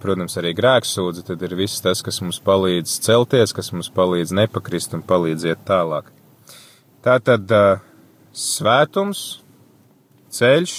protams, 0.00 0.36
arī 0.40 0.54
grēksūdzi, 0.56 1.26
tad 1.28 1.42
ir 1.44 1.56
viss 1.58 1.82
tas, 1.84 2.00
kas 2.04 2.22
mums 2.24 2.38
palīdz 2.44 2.94
celties, 3.04 3.52
kas 3.56 3.72
mums 3.74 3.90
palīdz 3.92 4.32
nepakrist 4.38 4.96
un 4.96 5.02
palīdz 5.04 5.48
iet 5.50 5.66
tālāk. 5.68 6.08
Tā 7.04 7.18
tad 7.24 7.52
svētums, 8.32 9.42
ceļš, 10.32 10.74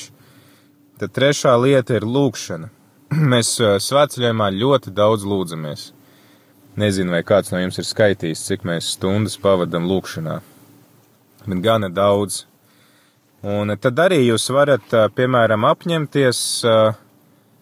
tad 1.00 1.14
trešā 1.16 1.54
lieta 1.62 2.00
ir 2.00 2.08
lūkšana. 2.08 2.70
Mēs 3.34 3.56
svētceļojumā 3.60 4.50
ļoti 4.58 4.94
daudz 4.96 5.26
lūdzamies. 5.28 5.90
Nezinu, 6.80 7.12
vai 7.12 7.24
kāds 7.28 7.52
no 7.52 7.60
jums 7.60 7.80
ir 7.82 7.88
skaitījis, 7.88 8.46
cik 8.46 8.62
mēs 8.64 8.94
stundas 8.94 9.34
pavadam 9.42 9.88
lūkšanā, 9.90 10.38
bet 11.44 11.64
gana 11.66 11.90
daudz. 11.92 12.46
Un 13.44 13.74
tad 13.82 14.00
arī 14.00 14.22
jūs 14.22 14.46
varat, 14.54 14.94
piemēram, 15.18 15.66
apņemties 15.68 16.40
uh, 16.70 16.94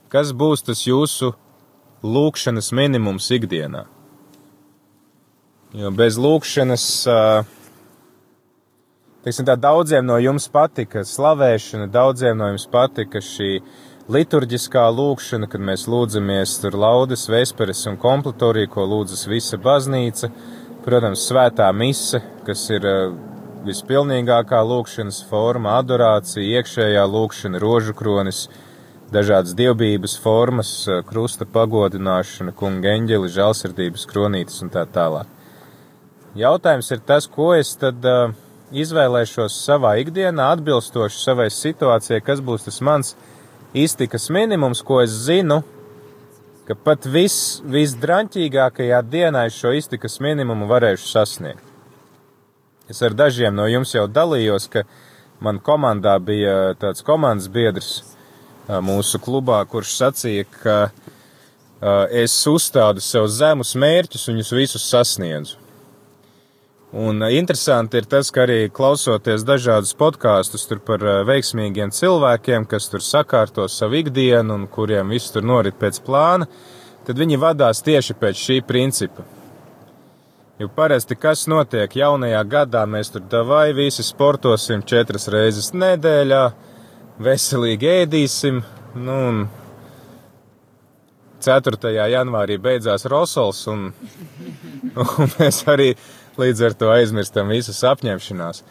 Kas 0.07 0.29
būs 0.31 0.63
tas 0.63 0.85
jūsu 0.87 1.33
lūkšanas 2.07 2.71
minimums 2.71 3.27
ikdienā? 3.35 3.83
Jo 5.75 5.89
bez 5.91 6.15
lūkšanas, 6.15 6.85
teiksim 9.25 9.47
tā, 9.49 9.57
daudziem 9.59 10.05
no 10.07 10.15
jums 10.23 10.47
patika 10.47 11.03
slavēšana, 11.03 11.89
daudziem 11.91 12.39
no 12.39 12.47
jums 12.53 12.63
patika 12.71 13.19
šī 13.19 13.57
liturģiskā 14.07 14.85
lūkšana, 14.95 15.49
kad 15.51 15.65
mēs 15.67 15.83
lūdzamies 15.91 16.55
tur 16.63 16.77
laudas, 16.79 17.27
vesperes 17.27 17.83
un 17.91 17.99
kompletorija, 17.99 18.71
ko 18.71 18.87
lūdzas 18.87 19.27
visa 19.27 19.59
baznīca. 19.59 20.31
Protams, 20.87 21.25
svētā 21.27 21.67
mise, 21.75 22.21
kas 22.47 22.63
ir 22.71 22.87
vispilnīgākā 23.67 24.63
lūkšanas 24.63 25.19
forma, 25.27 25.75
adorācija, 25.81 26.47
iekšējā 26.61 27.03
lūkšana, 27.11 27.59
rožu 27.59 27.91
kronis, 27.97 28.45
dažādas 29.13 29.55
dievbijības 29.57 30.17
formas, 30.19 30.71
krusta 31.07 31.47
pagodināšana, 31.47 32.53
kunga 32.57 32.95
eņģeli, 32.97 33.31
žēlsirdības 33.37 34.05
kronītes 34.09 34.59
un 34.65 34.71
tā 34.73 34.83
tālāk. 34.91 35.29
Jautājums 36.37 36.91
ir 36.93 37.01
tas, 37.07 37.25
ko 37.31 37.53
es 37.55 37.71
tad 37.79 38.03
uh, 38.05 38.33
izvēlēšos 38.75 39.55
savā 39.63 39.95
ikdienā, 40.03 40.51
atbilstoši 40.57 41.21
savai 41.21 41.47
situācijai, 41.53 42.21
kas 42.21 42.43
būs 42.43 42.67
tas 42.67 42.81
mans 42.83 43.15
iztikas 43.73 44.27
minimums, 44.33 44.83
ko 44.85 44.99
es 45.01 45.15
zinu, 45.25 45.61
ka 46.67 46.75
pat 46.75 47.07
vis, 47.07 47.61
visdraņķīgākajā 47.63 48.99
dienā 49.07 49.47
es 49.47 49.55
šo 49.55 49.71
iztikas 49.77 50.19
minimumu 50.23 50.67
varēšu 50.69 51.07
sasniegt. 51.07 51.63
Es 52.91 53.01
ar 53.03 53.15
dažiem 53.15 53.55
no 53.55 53.65
jums 53.67 53.93
jau 53.95 54.05
dalījos, 54.07 54.67
ka 54.71 54.83
man 55.43 55.59
komandā 55.63 56.17
bija 56.23 56.75
tāds 56.79 57.03
komandas 57.07 57.49
biedrs, 57.51 58.16
mūsu 58.67 59.19
klubā, 59.23 59.61
kurš 59.69 59.93
sacīja, 59.97 60.47
ka 60.61 60.77
es 62.11 62.35
uzstādu 62.49 63.03
sev 63.03 63.27
zemus 63.29 63.75
mērķus 63.77 64.27
un 64.27 64.37
viņus 64.37 64.53
visus 64.57 64.89
sasniedzu. 64.89 65.63
Un 66.97 67.19
interesanti 67.29 67.99
ir 67.99 68.05
tas, 68.07 68.29
ka 68.31 68.45
arī 68.45 68.69
klausoties 68.71 69.43
dažādus 69.43 69.91
podkāstus 69.99 70.63
par 70.87 71.03
veiksmīgiem 71.27 71.91
cilvēkiem, 71.91 72.65
kas 72.65 72.87
tur 72.87 73.03
sakārto 73.03 73.67
savu 73.67 73.99
ikdienu 73.99 74.55
un 74.55 74.67
kuriem 74.71 75.11
viss 75.11 75.33
tur 75.35 75.43
norit 75.43 75.75
pēc 75.75 75.99
plāna, 76.05 76.47
tad 77.05 77.19
viņi 77.19 77.37
vadās 77.43 77.83
tieši 77.83 78.15
pēc 78.15 78.39
šī 78.39 78.61
principa. 78.63 79.27
Jo 80.57 80.71
parasti 80.73 81.13
kas 81.19 81.43
notiek 81.51 81.91
jaunajā 81.93 82.39
gadā, 82.49 82.85
mēs 82.89 83.11
tur 83.13 83.21
davai 83.29 83.75
visi 83.77 84.01
sportosim 84.01 84.81
četras 84.81 85.27
reizes 85.29 85.73
nedēļā, 85.75 86.43
veselīgi 87.23 87.89
ēdīsim. 88.03 88.61
Nu, 88.97 89.15
un 89.29 89.45
4. 91.43 91.93
janvārī 92.11 92.57
beidzās 92.61 93.05
Rosols, 93.09 93.61
un, 93.71 93.91
un 95.03 95.31
mēs 95.37 95.63
arī 95.69 95.93
līdz 96.37 96.65
ar 96.67 96.75
to 96.77 96.91
aizmirstam 96.93 97.49
visas 97.53 97.83
apņemšanās. 97.87 98.63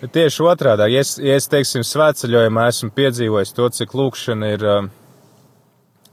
Bet 0.00 0.14
tieši 0.16 0.44
otrādi, 0.48 0.86
ja 0.94 1.02
es, 1.04 1.16
ja 1.20 1.36
es 1.36 1.48
teiksim, 1.52 1.84
svētceļojumā 1.84 2.68
esmu 2.72 2.88
piedzīvojis 2.96 3.52
to, 3.56 3.68
cik 3.76 3.92
lūkšana 3.96 4.52
ir 4.54 4.64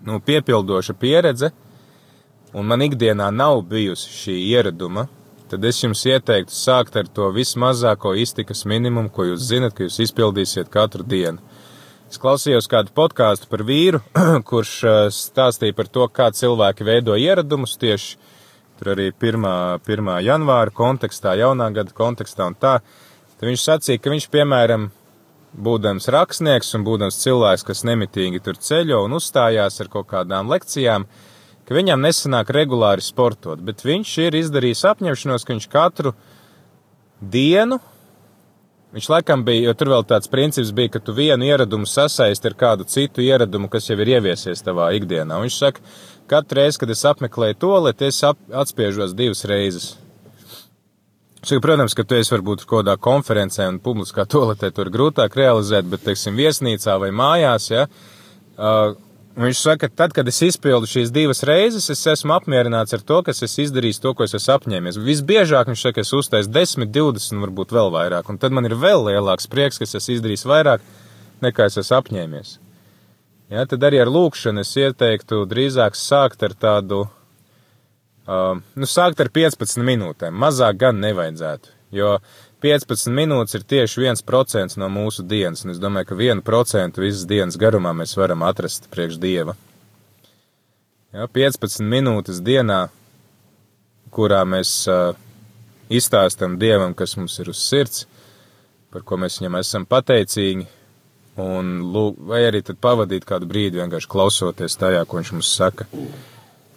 nu, 0.03 0.19
piepildoša 0.27 0.95
pieredze, 0.99 1.53
un 2.51 2.67
man 2.67 2.83
ikdienā 2.83 3.29
nav 3.31 3.61
bijusi 3.69 4.11
šī 4.11 4.35
ieraduma, 4.49 5.05
tad 5.47 5.63
es 5.63 5.79
jums 5.79 6.03
ieteiktu 6.07 6.51
sākt 6.51 6.99
ar 6.99 7.07
to 7.07 7.29
vismazāko 7.35 8.11
iztikas 8.19 8.65
minimumu, 8.67 9.11
ko 9.13 9.29
jūs 9.29 9.47
zinat, 9.47 9.75
ka 9.77 9.87
jūs 9.87 10.01
izpildīsiet 10.07 10.71
katru 10.73 11.07
dienu. 11.07 11.39
Es 12.07 12.21
klausījos 12.23 12.69
kādu 12.71 12.93
podkāstu 12.95 13.49
par 13.51 13.65
vīru, 13.67 13.99
kurš 14.49 14.73
eh, 14.87 14.97
stāstīja 15.11 15.75
par 15.75 15.89
to, 15.91 16.05
kā 16.07 16.29
cilvēki 16.31 16.85
veido 16.87 17.17
ieradumus 17.19 17.75
tieši 17.81 18.15
tur 18.77 18.93
arī 18.93 19.09
1. 19.11 19.47
1. 19.83 20.11
janvāra 20.23 20.71
kontekstā, 20.71 21.33
jaunā 21.39 21.67
gada 21.75 21.91
kontekstā 21.97 22.47
un 22.47 22.55
tā. 22.55 22.77
Tad 23.37 23.49
viņš 23.49 23.65
sacīja, 23.65 24.01
ka 24.01 24.13
viņš, 24.13 24.29
piemēram, 24.33 24.87
būdams 25.67 26.07
rakstnieks 26.13 26.71
un 26.77 26.85
būdams 26.87 27.19
cilvēks, 27.25 27.65
kas 27.67 27.83
nemitīgi 27.89 28.41
tur 28.45 28.55
ceļo 28.61 29.03
un 29.05 29.17
uzstājās 29.17 29.81
ar 29.81 29.91
kaut 29.91 30.07
kādām 30.13 30.47
lekcijām, 30.53 31.07
ka 31.67 31.75
viņam 31.75 32.07
nesanāk 32.07 32.53
regulāri 32.55 33.03
sportot, 33.03 33.59
bet 33.59 33.83
viņš 33.83 34.15
ir 34.29 34.39
izdarījis 34.45 34.85
apņemšanos, 34.93 35.43
ka 35.43 35.55
viņš 35.57 35.69
katru 35.73 36.15
dienu, 37.19 37.81
viņš 38.95 39.09
laikam 39.11 39.43
bija, 39.47 39.67
jo 39.67 39.75
tur 39.77 39.91
vēl 39.95 40.05
tāds 40.07 40.31
princips 40.31 40.73
bija, 40.75 40.95
ka 40.95 41.03
tu 41.03 41.15
vienu 41.17 41.47
ieradumu 41.47 41.89
sasaisti 41.89 42.51
ar 42.51 42.57
kādu 42.59 42.87
citu 42.87 43.25
ieradumu, 43.25 43.69
kas 43.71 43.89
jau 43.89 43.97
ir 43.99 44.17
ieviesies 44.17 44.63
tavā 44.65 44.89
ikdienā. 44.97 45.37
Un 45.37 45.47
viņš 45.47 45.59
saka, 45.59 45.83
katru 46.31 46.61
reizi, 46.61 46.81
kad 46.81 46.91
es 46.93 47.05
apmeklēju 47.07 47.59
to, 47.61 47.73
lai 47.85 47.95
es 48.07 48.21
atspiežos 48.23 49.15
divas 49.17 49.45
reizes. 49.47 49.95
Šī, 51.47 51.59
protams, 51.63 51.93
ka 51.95 52.03
tu 52.03 52.17
esi 52.17 52.33
varbūt 52.33 52.65
kaut 52.65 52.81
kādā 52.81 52.97
konferencē 52.99 53.67
un 53.69 53.77
publiskā 53.79 54.25
toaletē 54.27 54.71
tur 54.75 54.89
grūtāk 54.91 55.35
realizēt, 55.37 55.85
bet, 55.87 56.01
teiksim, 56.03 56.35
viesnīcā 56.35 56.97
vai 56.99 57.11
mājās, 57.15 57.69
ja, 57.71 57.85
uh, 57.87 58.95
viņš 59.37 59.59
saka, 59.61 59.89
tad, 59.89 60.13
kad 60.17 60.27
es 60.27 60.39
izpildu 60.45 60.89
šīs 60.89 61.11
divas 61.13 61.43
reizes, 61.47 61.89
es 61.93 62.03
esmu 62.09 62.33
apmierināts 62.37 62.95
ar 62.97 63.03
to, 63.05 63.19
ka 63.25 63.35
es 63.35 63.57
izdarīju 63.63 64.01
to, 64.03 64.13
ko 64.17 64.25
es 64.25 64.33
esmu 64.37 64.55
apņēmies. 64.57 64.97
Visbiežāk 65.05 65.69
viņš 65.69 65.83
saka, 65.87 66.05
es 66.05 66.13
uztaisu 66.17 66.53
10, 66.53 66.87
20, 66.93 67.41
varbūt 67.45 67.75
vēl 67.77 67.91
vairāk, 67.93 68.31
un 68.31 68.41
tad 68.41 68.55
man 68.55 68.69
ir 68.69 68.77
vēl 68.77 69.05
lielāks 69.11 69.49
prieks, 69.51 69.77
ka 69.77 69.85
es 69.85 69.97
esmu 69.99 70.17
izdarījis 70.17 70.47
vairāk 70.49 70.87
nekā 71.45 71.69
es 71.69 71.77
esmu 71.83 71.99
apņēmies. 71.99 72.55
Ja, 73.53 73.63
tad 73.69 73.85
arī 73.87 74.01
ar 74.03 74.09
lūkšanu 74.11 74.65
es 74.65 74.73
ieteiktu 74.75 75.45
drīzāk 75.47 75.95
sākt 75.95 76.43
ar 76.43 76.57
tādu 76.57 77.05
Uh, 78.27 78.57
nu, 78.75 78.83
sākt 78.83 79.21
ar 79.23 79.29
15 79.31 79.79
minūtēm. 79.87 80.35
Mazāk 80.35 80.81
gan 80.81 80.97
nevajadzētu, 80.99 81.69
jo 81.95 82.17
15 82.63 83.11
minūtes 83.13 83.53
ir 83.59 83.65
tieši 83.69 84.07
1% 84.07 84.79
no 84.81 84.89
mūsu 84.89 85.25
dienas, 85.27 85.61
un 85.65 85.75
es 85.75 85.81
domāju, 85.81 86.09
ka 86.09 86.15
1% 86.17 87.01
visas 87.03 87.25
dienas 87.29 87.57
garumā 87.59 87.93
mēs 87.93 88.15
varam 88.17 88.45
atrast 88.47 88.89
priekš 88.93 89.19
Dieva. 89.21 89.53
Ja, 91.13 91.27
15 91.29 91.85
minūtes 91.85 92.41
dienā, 92.43 92.87
kurā 94.13 94.41
mēs 94.49 94.71
uh, 94.89 95.13
izstāstam 95.93 96.57
Dievam, 96.57 96.95
kas 96.97 97.13
mums 97.19 97.37
ir 97.39 97.51
uz 97.53 97.61
sirds, 97.61 98.07
par 98.89 99.05
ko 99.05 99.19
mēs 99.21 99.37
viņam 99.37 99.59
esam 99.61 99.85
pateicīgi, 99.85 100.65
un 101.37 101.71
lūk, 101.93 102.17
vai 102.31 102.41
arī 102.47 102.63
tad 102.65 102.81
pavadīt 102.81 103.27
kādu 103.29 103.45
brīdi 103.49 103.77
vienkārši 103.77 104.09
klausoties 104.09 104.79
tajā, 104.81 105.05
ko 105.05 105.21
viņš 105.21 105.33
mums 105.35 105.53
saka. 105.59 105.85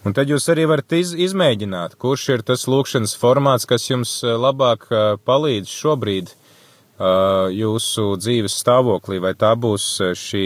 Un 0.00 0.14
tad 0.16 0.30
jūs 0.32 0.46
arī 0.48 0.62
varat 0.64 0.94
iz, 0.96 1.10
izmēģināt, 1.12 1.98
kurš 2.00 2.22
ir 2.32 2.42
tas 2.48 2.62
lūkšanas 2.72 3.12
formāts, 3.20 3.66
kas 3.68 3.84
jums 3.90 4.14
eh, 4.24 4.32
labāk 4.32 4.86
eh, 4.88 5.02
palīdz 5.28 5.68
šobrīd 5.68 6.30
uh, 6.32 7.50
jūsu 7.52 8.06
dzīves 8.20 8.56
stāvoklī, 8.62 9.18
vai 9.20 9.34
tā 9.36 9.52
būs 9.60 9.84
šī 10.16 10.44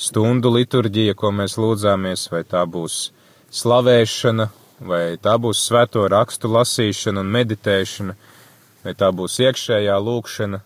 stundu 0.00 0.54
liturģija, 0.54 1.16
ko 1.16 1.28
mēs 1.32 1.58
lūdzāmies, 1.60 2.24
vai 2.32 2.42
tā 2.48 2.64
būs 2.64 3.10
slavēšana, 3.60 4.48
vai 4.88 5.04
tā 5.20 5.36
būs 5.44 5.66
svēto 5.68 6.08
rakstu 6.08 6.52
lasīšana 6.56 7.20
un 7.20 7.36
meditēšana, 7.36 8.16
vai 8.84 8.96
tā 8.96 9.12
būs 9.12 9.36
iekšējā 9.44 10.00
lūkšana, 10.08 10.64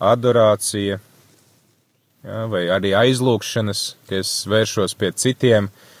adorācija, 0.00 1.00
ja, 2.24 2.42
vai 2.48 2.66
arī 2.72 2.96
aizlūkšanas, 3.04 3.86
ka 4.08 4.20
es 4.24 4.36
vēršos 4.48 4.96
pie 5.00 5.12
citiem, 5.16 5.68
uh, 5.68 5.91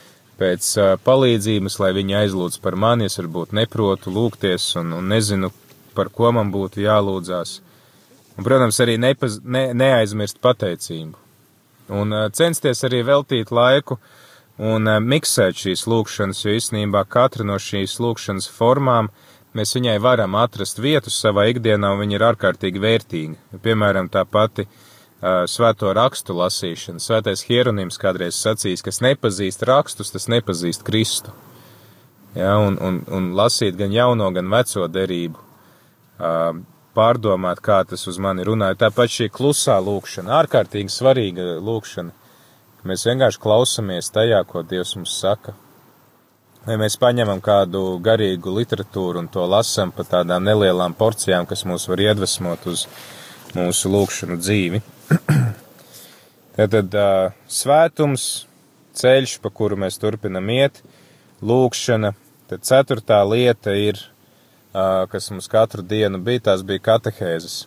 pēc 0.42 0.68
palīdzības, 1.06 1.78
lai 1.82 1.92
viņi 1.96 2.18
aizlūdz 2.24 2.58
par 2.62 2.76
mani, 2.78 3.06
es 3.06 3.18
varbūt 3.20 3.54
neprotu 3.56 4.12
lūgties 4.14 4.72
un, 4.80 4.96
un 4.98 5.10
nezinu, 5.12 5.52
par 5.96 6.10
ko 6.10 6.32
man 6.34 6.50
būtu 6.54 6.82
jālūdzās. 6.82 7.60
Un, 8.32 8.44
protams, 8.46 8.80
arī 8.82 8.96
nepaz, 9.00 9.38
ne, 9.44 9.68
neaizmirst 9.76 10.40
pateicību. 10.42 11.18
Un 11.92 12.14
censties 12.32 12.80
arī 12.88 13.02
veltīt 13.04 13.52
laiku 13.52 13.98
un 14.62 14.88
miksēt 15.04 15.58
šīs 15.64 15.84
lūkšanas, 15.90 16.44
jo 16.44 16.54
īstenībā 16.56 17.04
katra 17.10 17.44
no 17.46 17.58
šīs 17.60 17.98
lūkšanas 18.00 18.48
formām 18.52 19.10
mēs 19.56 19.74
viņai 19.76 19.98
varam 20.00 20.38
atrast 20.40 20.80
vietu 20.80 21.12
savā 21.12 21.50
ikdienā, 21.52 21.92
un 21.92 22.00
viņa 22.00 22.16
ir 22.16 22.24
ārkārtīgi 22.30 22.80
vērtīga. 22.80 23.60
Piemēram, 23.64 24.08
tā 24.12 24.24
pati 24.24 24.64
uh, 24.64 24.80
svēto 25.22 25.92
rakstu 25.94 26.34
lasīšana. 26.34 27.02
Svētais 27.02 27.44
Hieronims 27.46 27.98
kādreiz 28.02 28.38
sacījis, 28.42 28.82
kas 28.82 29.00
nepazīst 29.04 29.62
rakstus, 29.68 30.10
tas 30.10 30.28
nepazīst 30.32 30.82
Kristu. 30.86 31.34
Ja, 32.34 32.56
un, 32.58 32.78
un, 32.80 33.02
un 33.12 33.32
lasīt 33.36 33.76
gan 33.76 33.92
jauno, 33.92 34.30
gan 34.34 34.48
veco 34.50 34.86
derību, 34.88 35.38
pārdomāt, 36.96 37.60
kā 37.64 37.82
tas 37.88 38.06
uz 38.08 38.18
mani 38.20 38.44
runāja. 38.46 38.78
Tāpat 38.86 39.12
šī 39.12 39.28
klusā 39.32 39.76
lūkšana, 39.84 40.32
ārkārtīgi 40.42 40.92
svarīga 40.92 41.56
lūkšana. 41.64 42.14
Mēs 42.88 43.04
vienkārši 43.06 43.38
klausamies 43.42 44.10
tajā, 44.10 44.40
ko 44.48 44.64
Dievs 44.66 44.96
mums 44.98 45.14
saka. 45.20 45.54
Vai 46.66 46.76
mēs 46.78 46.94
paņemam 46.98 47.40
kādu 47.42 47.98
garīgu 48.02 48.52
literatūru 48.54 49.22
un 49.22 49.28
to 49.30 49.44
lasam 49.50 49.90
pa 49.94 50.06
tādām 50.06 50.44
nelielām 50.46 50.94
porcijām, 50.94 51.46
kas 51.50 51.64
mūs 51.66 51.88
var 51.90 52.02
iedvesmot 52.02 52.66
uz 52.70 52.86
mūsu 53.58 53.90
lūkšanu 53.90 54.38
dzīvi. 54.38 54.82
Tātad 56.56 56.94
uh, 56.96 57.32
svētums, 57.50 58.46
ceļš, 58.98 59.38
pa 59.42 59.52
kuru 59.52 59.78
mēs 59.80 59.98
turpinam 60.00 60.48
iet, 60.52 60.82
lūkšana. 61.42 62.12
Tad 62.50 62.66
ceturtā 62.68 63.22
lieta 63.24 63.74
ir, 63.76 64.00
uh, 64.74 65.04
kas 65.12 65.30
mums 65.32 65.48
katru 65.52 65.84
dienu 65.84 66.20
bija, 66.22 66.48
tās 66.50 66.64
bija 66.66 66.84
katehēzes. 66.90 67.62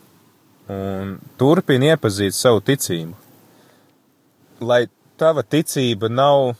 Un 0.72 1.18
turpini 1.38 1.92
iepazīt 1.94 2.38
savu 2.38 2.62
ticību. 2.66 3.14
Lai 4.66 4.86
tava 5.20 5.44
ticība 5.46 6.10
nav 6.10 6.56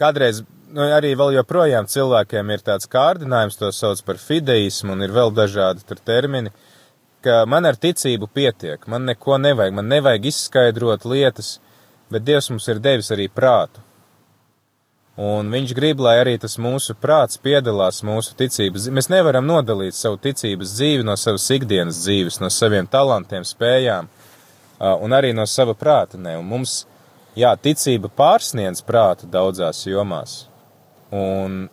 kādreiz, 0.00 0.42
nu, 0.74 0.84
arī 0.96 1.14
vēl 1.18 1.36
joprojām 1.38 1.88
cilvēkiem 1.90 2.52
ir 2.54 2.64
tāds 2.66 2.88
kārdinājums, 2.90 3.58
to 3.60 3.70
sauc 3.72 4.02
par 4.06 4.20
fideismu, 4.20 4.94
un 4.96 5.06
ir 5.06 5.14
vēl 5.14 5.32
dažādi 5.34 6.00
termini. 6.04 6.52
Ka 7.24 7.44
man 7.48 7.64
ar 7.64 7.78
ticību 7.80 8.28
pietiek, 8.36 8.82
man 8.90 9.06
neko 9.08 9.38
nevajag, 9.40 9.72
man 9.72 9.86
nevajag 9.88 10.26
izskaidrot 10.28 11.06
lietas, 11.08 11.54
bet 12.12 12.24
Dievs 12.26 12.50
mums 12.52 12.66
ir 12.68 12.82
devis 12.84 13.08
arī 13.14 13.30
prātu. 13.32 13.80
Un 15.24 15.48
viņš 15.48 15.70
grib, 15.78 16.02
lai 16.04 16.18
arī 16.20 16.34
tas 16.42 16.58
mūsu 16.58 16.96
prāts 17.00 17.38
piedalās 17.40 18.02
mūsu 18.04 18.34
ticības. 18.36 18.90
Mēs 18.92 19.08
nevaram 19.12 19.46
nodalīt 19.46 19.96
savu 19.96 20.18
ticības 20.20 20.74
dzīvi 20.74 21.06
no 21.06 21.14
savas 21.16 21.46
ikdienas 21.54 22.00
dzīves, 22.02 22.40
no 22.42 22.50
saviem 22.50 22.90
talantiem, 22.90 23.46
spējām 23.46 24.10
un 24.82 25.14
arī 25.16 25.30
no 25.32 25.46
sava 25.48 25.76
prāta. 25.78 26.18
Ne. 26.18 26.34
Un 26.40 26.50
mums, 26.50 26.82
jā, 27.38 27.54
ticība 27.56 28.10
pārsniedz 28.10 28.82
prātu 28.84 29.30
daudzās 29.30 29.84
jomās, 29.86 30.42
un 31.14 31.70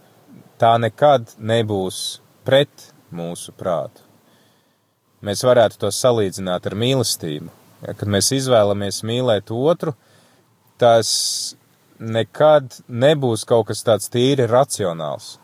tā 0.61 0.77
nekad 0.85 1.33
nebūs 1.41 2.21
pret 2.45 2.87
mūsu 3.11 3.57
prātu 3.57 4.10
mēs 5.25 5.43
varētu 5.45 5.79
to 5.81 5.91
salīdzināt 5.93 6.67
ar 6.67 6.77
mīlestību. 6.77 7.49
Ja, 7.81 7.95
kad 7.97 8.09
mēs 8.13 8.29
izvēlamies 8.35 9.01
mīlēt 9.07 9.51
otru, 9.53 9.95
tas 10.81 11.11
nekad 12.01 12.73
nebūs 12.89 13.45
kaut 13.49 13.69
kas 13.69 13.81
tāds 13.85 14.09
tīri 14.13 14.47
racionāls. 14.49 15.37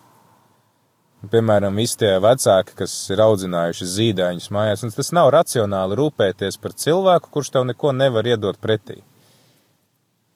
Piemēram, 1.32 1.76
visi 1.82 1.98
tie 2.04 2.12
vecāki, 2.22 2.76
kas 2.78 2.94
ir 3.10 3.22
audzinājuši 3.26 3.88
zīdaiņus 3.90 4.52
mājās, 4.54 4.84
un 4.86 4.94
tas 4.94 5.10
nav 5.18 5.32
racionāli 5.34 5.98
rūpēties 5.98 6.60
par 6.62 6.76
cilvēku, 6.78 7.32
kurš 7.34 7.56
tev 7.56 7.66
neko 7.66 7.94
nevar 7.98 8.30
iedot 8.30 8.60
pretī. 8.62 9.00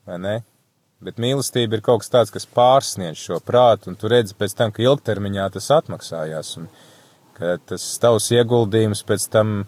Vai 0.09 0.17
ne? 0.21 0.39
Bet 1.01 1.21
mīlestība 1.21 1.77
ir 1.77 1.85
kaut 1.85 2.01
kas 2.01 2.11
tāds, 2.13 2.33
kas 2.33 2.49
pārsniedz 2.49 3.21
šo 3.21 3.37
prātu, 3.45 3.89
un 3.89 3.97
tu 3.97 4.09
redzi 4.09 4.35
pēc 4.37 4.57
tam, 4.57 4.73
ka 4.73 4.81
ilgtermiņā 4.83 5.47
tas 5.53 5.69
atmaksājās. 5.77 6.55
Un, 6.61 6.67
ka 6.69 6.90
tas 7.41 7.85
tavs 8.01 8.29
ieguldījums 8.35 9.01
pēc 9.07 9.27
tam 9.33 9.61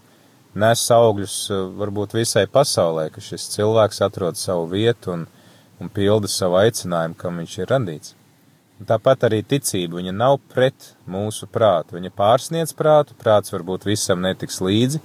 nes 0.54 0.84
augļus 0.94 1.38
varbūt 1.78 2.14
visai 2.18 2.46
pasaulē, 2.52 3.08
ka 3.14 3.22
šis 3.24 3.50
cilvēks 3.56 4.04
atrod 4.06 4.38
savu 4.38 4.68
vietu 4.74 5.14
un, 5.16 5.26
un 5.82 5.90
pilda 5.94 6.30
savu 6.30 6.60
aicinājumu, 6.62 7.18
kam 7.18 7.42
viņš 7.42 7.58
ir 7.60 7.74
radīts. 7.74 8.14
Un 8.82 8.90
tāpat 8.90 9.28
arī 9.28 9.44
ticība, 9.46 10.00
viņa 10.00 10.14
nav 10.16 10.40
pret 10.52 10.94
mūsu 11.10 11.48
prātu, 11.50 11.98
viņa 11.98 12.14
pārsniedz 12.18 12.74
prātu, 12.78 13.18
prāts 13.20 13.54
varbūt 13.54 13.86
visam 13.88 14.22
netiks 14.22 14.60
līdzi, 14.66 15.02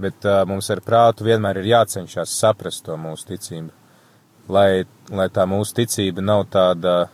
bet 0.00 0.26
uh, 0.26 0.42
mums 0.48 0.70
ar 0.72 0.82
prātu 0.84 1.26
vienmēr 1.26 1.60
ir 1.60 1.70
jācenšas 1.74 2.34
saprast 2.42 2.84
to 2.86 2.96
mūsu 2.98 3.30
ticību, 3.30 3.70
lai, 4.52 4.84
lai 5.10 5.28
tā 5.32 5.46
mūsu 5.48 5.76
ticība 5.82 6.24
nav 6.24 6.46
tāda, 6.52 7.04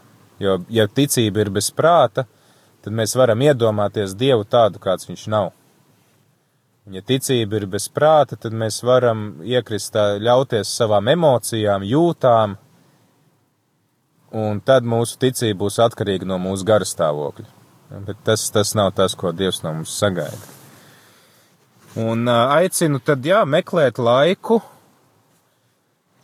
jo, 0.43 0.59
ja 0.73 0.89
ticība 0.89 1.45
ir 1.45 1.53
bez 1.59 1.71
prāta, 1.75 2.27
tad 2.87 2.95
mēs 2.95 3.17
varam 3.19 3.43
iedomāties 3.43 4.15
Dievu 4.15 4.47
tādu, 4.47 4.79
kāds 4.79 5.09
viņš 5.09 5.25
nav. 5.33 5.51
Un, 6.87 6.95
ja 6.95 7.03
ticība 7.03 7.59
ir 7.59 7.67
bez 7.67 7.89
prāta, 7.91 8.39
tad 8.39 8.55
mēs 8.55 8.79
varam 8.87 9.41
iekrist, 9.43 9.97
ļauties 10.23 10.71
savām 10.71 11.11
emocijām, 11.11 11.83
jūtām, 11.83 12.55
un 14.39 14.63
tad 14.63 14.87
mūsu 14.87 15.19
ticība 15.19 15.65
būs 15.65 15.81
atkarīga 15.83 16.29
no 16.31 16.39
mūsu 16.39 16.69
garastāvokļa. 16.69 17.49
Bet 18.07 18.23
tas, 18.27 18.47
tas 18.55 18.75
nav 18.79 18.93
tas, 18.95 19.19
ko 19.19 19.35
Dievs 19.35 19.65
no 19.67 19.75
mums 19.75 19.99
sagaida. 19.99 20.55
Un 21.99 22.29
aicinu 22.31 23.03
tad, 23.03 23.27
jā, 23.27 23.43
meklēt 23.49 23.99
laiku, 23.99 24.61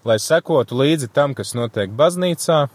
lai 0.06 0.18
sekotu 0.22 0.78
līdzi 0.78 1.10
tam, 1.10 1.34
kas 1.34 1.56
notiek 1.58 1.90
baznīcā, 1.90 2.66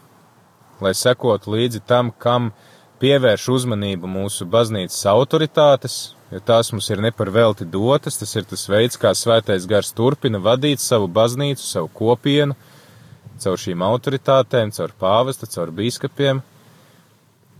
lai 0.83 0.93
sekotu 0.95 1.55
līdzi 1.55 1.83
tam, 1.87 2.11
kam 2.11 2.51
pievērš 3.01 3.47
uzmanību 3.53 4.09
mūsu 4.09 4.47
baznīcas 4.49 5.05
autoritātes, 5.11 5.97
jo 6.31 6.41
tās 6.43 6.71
mums 6.73 6.89
ir 6.91 7.01
neparvelti 7.03 7.67
dotas, 7.69 8.19
tas 8.19 8.35
ir 8.35 8.47
tas 8.49 8.65
veids, 8.69 8.99
kā 8.99 9.13
svētais 9.15 9.67
gars 9.69 9.93
turpina 9.95 10.41
vadīt 10.43 10.83
savu 10.83 11.07
baznīcu, 11.07 11.63
savu 11.63 11.91
kopienu, 11.93 12.57
caur 13.41 13.61
šīm 13.61 13.83
autoritātēm, 13.85 14.73
caur 14.75 14.93
pāvestu, 14.99 15.49
caur 15.53 15.73
bīskapiem. 15.77 16.41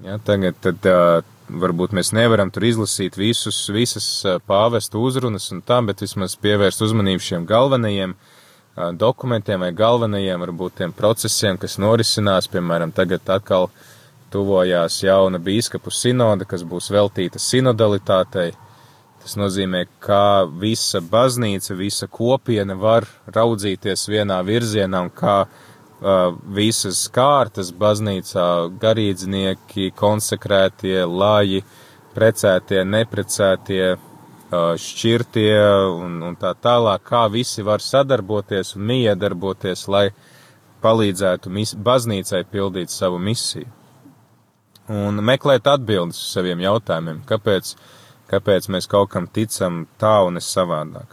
Ja, 0.05 0.17
tagad 0.21 0.57
tad, 0.61 0.85
uh, 0.85 1.21
varbūt 1.49 1.93
mēs 1.95 2.11
nevaram 2.13 2.51
tur 2.53 2.65
izlasīt 2.67 3.17
visus, 3.17 3.63
visas 3.73 4.07
pāvestu 4.49 5.01
uzrunas 5.01 5.49
un 5.53 5.63
tam, 5.65 5.87
bet 5.89 6.03
vismaz 6.03 6.35
pievērst 6.41 6.83
uzmanību 6.85 7.23
šiem 7.23 7.47
galvenajiem 7.49 8.13
uh, 8.13 8.91
dokumentiem 8.93 9.63
vai 9.65 9.71
galvenajiem, 9.73 10.41
varbūt 10.43 10.81
tiem 10.81 10.93
procesiem, 10.93 11.57
kas 11.61 11.77
norisinās, 11.81 12.49
piemēram, 12.51 12.93
tagad 12.95 13.29
atkal 13.37 13.69
tuvojās 14.31 15.01
jauna 15.03 15.39
bīskapu 15.39 15.91
sinoda, 15.93 16.45
kas 16.45 16.65
būs 16.67 16.91
veltīta 16.93 17.39
sinodalitātei. 17.41 18.51
Tas 19.23 19.35
nozīmē, 19.39 19.85
kā 20.03 20.47
visa 20.59 21.01
baznīca, 21.03 21.75
visa 21.75 22.07
kopiena 22.07 22.77
var 22.79 23.07
raudzīties 23.33 24.07
vienā 24.07 24.37
virzienā 24.47 25.01
un 25.07 25.11
kā 25.11 25.39
uh, 25.43 26.35
visas 26.53 27.07
kārtas 27.11 27.73
baznīcā, 27.75 28.47
garīdznieki, 28.79 29.91
konsekrētie, 29.97 31.01
lāji, 31.05 31.63
precētie, 32.15 32.83
neprecētie, 32.85 33.97
šķirtie 34.51 35.57
un, 35.91 36.21
un 36.23 36.35
tā 36.39 36.53
tālāk, 36.55 37.03
kā 37.03 37.25
visi 37.27 37.65
var 37.67 37.83
sadarboties 37.83 38.75
un 38.77 38.85
miedarboties, 38.87 39.87
lai 39.91 40.07
palīdzētu 40.81 41.51
mis, 41.51 41.73
baznīcai 41.75 42.45
pildīt 42.51 42.93
savu 42.93 43.19
misiju. 43.19 43.67
Un 44.87 45.19
meklēt 45.19 45.67
atbildes 45.67 46.19
uz 46.21 46.31
saviem 46.37 46.61
jautājumiem, 46.63 47.19
kāpēc, 47.27 47.73
kāpēc 48.31 48.69
mēs 48.71 48.87
kaut 48.87 49.11
kam 49.11 49.27
ticam 49.27 49.85
tā 49.99 50.21
un 50.23 50.39
es 50.39 50.47
savādāk. 50.47 51.11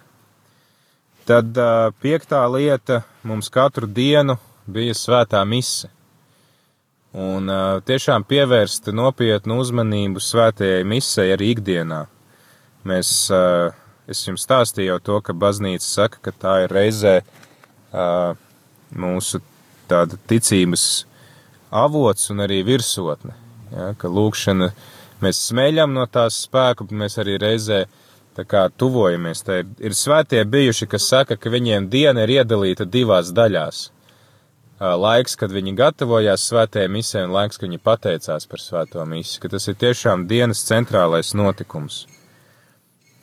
Tad 1.27 1.57
piektā 2.05 2.43
lieta 2.53 3.01
mums 3.25 3.49
katru 3.51 3.89
dienu 3.89 4.37
bija 4.67 4.95
svētā 4.95 5.41
mise. 5.49 5.89
Un 7.15 7.51
tiešām 7.87 8.27
pievērst 8.27 8.91
nopietnu 8.93 9.57
uzmanību 9.63 10.23
svētajai 10.23 10.83
misei 10.87 11.31
arī 11.35 11.53
ikdienā. 11.55 12.01
Mēs, 12.85 13.11
es 14.11 14.25
jums 14.27 14.45
stāstīju 14.45 14.99
to, 15.03 15.21
ka 15.25 15.33
baznīca 15.33 15.87
saka, 15.87 16.21
ka 16.27 16.35
tā 16.35 16.57
ir 16.65 16.75
reizē 16.75 17.15
mūsu 18.95 19.41
tāda 19.89 20.19
ticības 20.29 21.07
avots 21.71 22.29
un 22.35 22.45
arī 22.45 22.61
virsotne. 22.67 23.44
Ja, 23.73 23.93
ka 23.99 24.11
lūkšana, 24.13 24.71
mēs 25.25 25.41
smeļam 25.49 25.95
no 25.97 26.05
tās 26.07 26.43
spēku, 26.45 26.89
bet 26.89 26.99
mēs 27.05 27.19
arī 27.23 27.39
reizē 27.41 27.85
tā 28.37 28.45
kā 28.49 28.67
tuvojamies. 28.69 29.43
Tā 29.47 29.63
ir, 29.63 29.73
ir 29.91 29.97
svētie 29.97 30.45
bijuši, 30.45 30.91
kas 30.91 31.09
saka, 31.09 31.39
ka 31.41 31.51
viņiem 31.51 31.89
diena 31.91 32.27
ir 32.27 32.41
iedalīta 32.41 32.85
divās 32.85 33.33
daļās 33.35 33.89
laiks, 34.81 35.37
kad 35.39 35.53
viņi 35.55 35.75
gatavojās 35.79 36.49
svētajai 36.51 36.91
misē 36.91 37.25
un 37.25 37.35
laiks, 37.35 37.59
kad 37.59 37.69
viņi 37.69 37.81
pateicās 37.83 38.47
par 38.51 38.61
svēto 38.61 39.05
misiju, 39.07 39.41
ka 39.43 39.49
tas 39.55 39.69
ir 39.69 39.79
tiešām 39.81 40.27
dienas 40.27 40.65
centrālais 40.67 41.35
notikums. 41.35 42.05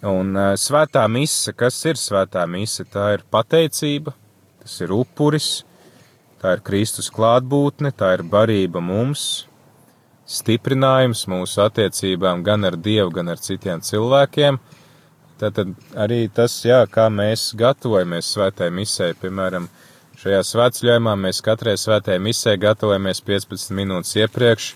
Un 0.02 0.34
svētā 0.58 1.04
mise, 1.12 1.54
kas 1.54 1.78
ir 1.86 2.00
svētā 2.00 2.48
mise? 2.50 2.86
Tā 2.90 3.12
ir 3.18 3.26
pateicība, 3.30 4.16
tas 4.64 4.80
ir 4.82 4.94
upuris, 4.96 5.64
tā 6.42 6.56
ir 6.56 6.64
Kristus 6.66 7.12
klātbūtne, 7.14 7.92
tā 7.94 8.16
ir 8.16 8.24
barība 8.24 8.82
mums, 8.82 9.46
stiprinājums 10.32 11.26
mūsu 11.32 11.64
attiecībām 11.66 12.44
gan 12.48 12.68
ar 12.70 12.78
Dievu, 12.80 13.12
gan 13.18 13.34
ar 13.34 13.42
citiem 13.44 13.84
cilvēkiem. 13.84 14.60
Tātad 15.42 15.74
arī 15.98 16.28
tas, 16.34 16.60
jā, 16.66 16.84
kā 16.88 17.10
mēs 17.10 17.50
gatavojamies 17.58 18.30
svētai 18.36 18.70
misē, 18.74 19.12
piemēram, 19.22 19.68
Šajā 20.22 20.42
svētceļojumā 20.46 21.16
mēs 21.18 21.40
katrai 21.42 21.72
svētajai 21.82 22.22
misē 22.22 22.52
gatavojamies 22.62 23.24
15 23.26 23.72
minūtes 23.74 24.12
iepriekš, 24.20 24.68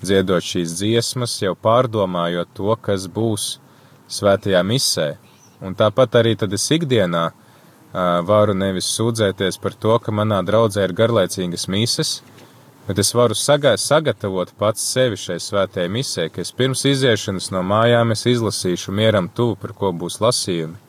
dziedot 0.00 0.46
šīs 0.46 0.72
dziesmas, 0.78 1.34
jau 1.42 1.52
pārdomājot 1.52 2.54
to, 2.56 2.70
kas 2.80 3.04
būs 3.12 3.58
svētajā 4.08 4.62
misē. 4.64 5.10
Un 5.60 5.76
tāpat 5.76 6.16
arī 6.22 6.32
tad 6.40 6.56
es 6.56 6.64
ikdienā 6.72 7.26
uh, 7.28 7.36
varu 8.24 8.54
nevis 8.56 8.88
sūdzēties 8.94 9.60
par 9.60 9.76
to, 9.76 9.98
ka 10.00 10.16
manā 10.16 10.40
draudzē 10.48 10.88
ir 10.88 10.96
garlaicīgas 10.96 11.68
mises, 11.68 12.14
bet 12.86 13.02
es 13.02 13.12
varu 13.14 13.34
sagā, 13.34 13.76
sagatavot 13.78 14.54
pats 14.58 14.86
sevi 14.94 15.18
šai 15.20 15.38
svētajai 15.42 15.92
misē, 15.92 16.30
ka 16.32 16.42
es 16.42 16.54
pirms 16.54 16.86
iziešanas 16.88 17.52
no 17.54 17.62
mājām 17.66 18.14
es 18.16 18.26
izlasīšu 18.30 18.94
mieram 18.94 19.28
tuvu, 19.28 19.58
par 19.60 19.74
ko 19.76 19.92
būs 19.92 20.20
lasījumi 20.22 20.86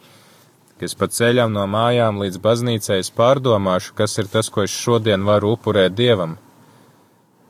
kas 0.78 0.94
pa 0.94 1.08
ceļam 1.10 1.54
no 1.54 1.64
mājām 1.70 2.20
līdz 2.22 2.38
baznīcai 2.42 3.00
es 3.02 3.10
pārdomāšu, 3.18 3.96
kas 3.98 4.18
ir 4.22 4.30
tas, 4.30 4.50
ko 4.54 4.66
es 4.68 4.74
šodien 4.74 5.26
varu 5.26 5.56
upurēt 5.56 5.96
Dievam. 5.98 6.38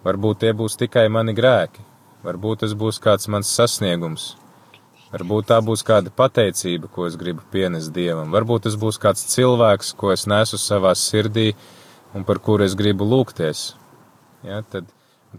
Varbūt 0.08 0.44
tie 0.44 0.54
būs 0.56 0.78
tikai 0.80 1.08
mani 1.12 1.34
grēki, 1.36 1.84
varbūt 2.24 2.64
tas 2.64 2.76
būs 2.80 3.02
kāds 3.04 3.28
mans 3.28 3.50
sasniegums, 3.52 4.30
varbūt 5.12 5.50
tā 5.52 5.58
būs 5.70 5.84
kāda 5.88 6.14
pateicība, 6.22 6.88
ko 6.94 7.10
es 7.10 7.18
gribu 7.20 7.44
pienest 7.52 7.92
Dievam, 7.96 8.32
varbūt 8.32 8.70
tas 8.70 8.80
būs 8.80 9.02
kāds 9.04 9.28
cilvēks, 9.34 9.92
ko 10.00 10.14
es 10.16 10.24
nesu 10.32 10.60
savā 10.62 10.96
sirdī 10.96 11.52
un 12.16 12.24
par 12.24 12.40
kuru 12.40 12.64
es 12.64 12.78
gribu 12.80 13.08
lūgties. 13.10 13.74
Ja, 14.48 14.62
tad, 14.64 14.88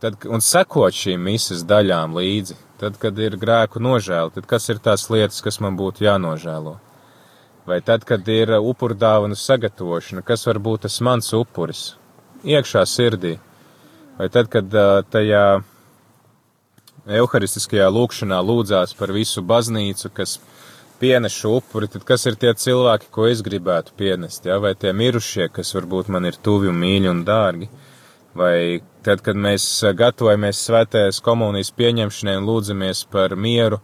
tad, 0.03 0.19
un 0.29 0.45
sekot 0.45 0.95
šīm 0.95 1.25
misas 1.31 1.65
daļām 1.69 2.19
līdzi, 2.19 2.59
tad, 2.83 3.01
kad 3.01 3.19
ir 3.19 3.39
grēku 3.41 3.81
nožēla, 3.81 4.35
tad 4.35 4.47
kas 4.51 4.69
ir 4.69 4.83
tās 4.85 5.09
lietas, 5.11 5.41
kas 5.45 5.63
man 5.65 5.81
būtu 5.81 6.05
jānožēlo? 6.05 6.77
vai 7.69 7.81
tad, 7.85 8.05
kad 8.09 8.29
ir 8.33 8.55
upurdāvanu 8.57 9.37
sagatavošana, 9.37 10.25
kas 10.25 10.47
var 10.49 10.61
būt 10.65 10.87
tas 10.87 11.01
mans 11.05 11.29
upuris, 11.37 11.83
iekšā 12.49 12.85
sirdī, 12.89 13.35
vai 14.17 14.29
tad, 14.33 14.49
kad 14.53 14.73
tajā 15.13 15.43
evharistiskajā 17.19 17.91
lūkšanā 17.93 18.39
lūdzās 18.45 18.97
par 18.97 19.13
visu 19.17 19.45
baznīcu, 19.45 20.13
kas 20.17 20.39
pienes 21.01 21.37
šo 21.37 21.59
upuri, 21.59 21.91
tad 21.93 22.07
kas 22.09 22.25
ir 22.31 22.41
tie 22.41 22.55
cilvēki, 22.57 23.13
ko 23.13 23.29
es 23.29 23.45
gribētu 23.45 23.95
pienest, 24.01 24.49
ja? 24.49 24.57
vai 24.65 24.73
tie 24.75 24.95
mirušie, 24.97 25.51
kas 25.53 25.75
varbūt 25.77 26.09
man 26.15 26.29
ir 26.29 26.41
tuvi 26.43 26.73
un 26.73 26.81
mīļi 26.81 27.13
un 27.13 27.23
dārgi, 27.29 27.69
vai 28.39 28.81
tad, 29.07 29.23
kad 29.27 29.39
mēs 29.39 29.67
gatavojamies 29.99 30.65
svētēs 30.69 31.23
komunijas 31.25 31.73
pieņemšanai 31.77 32.37
un 32.39 32.47
lūdzamies 32.49 33.05
par 33.13 33.35
mieru, 33.37 33.81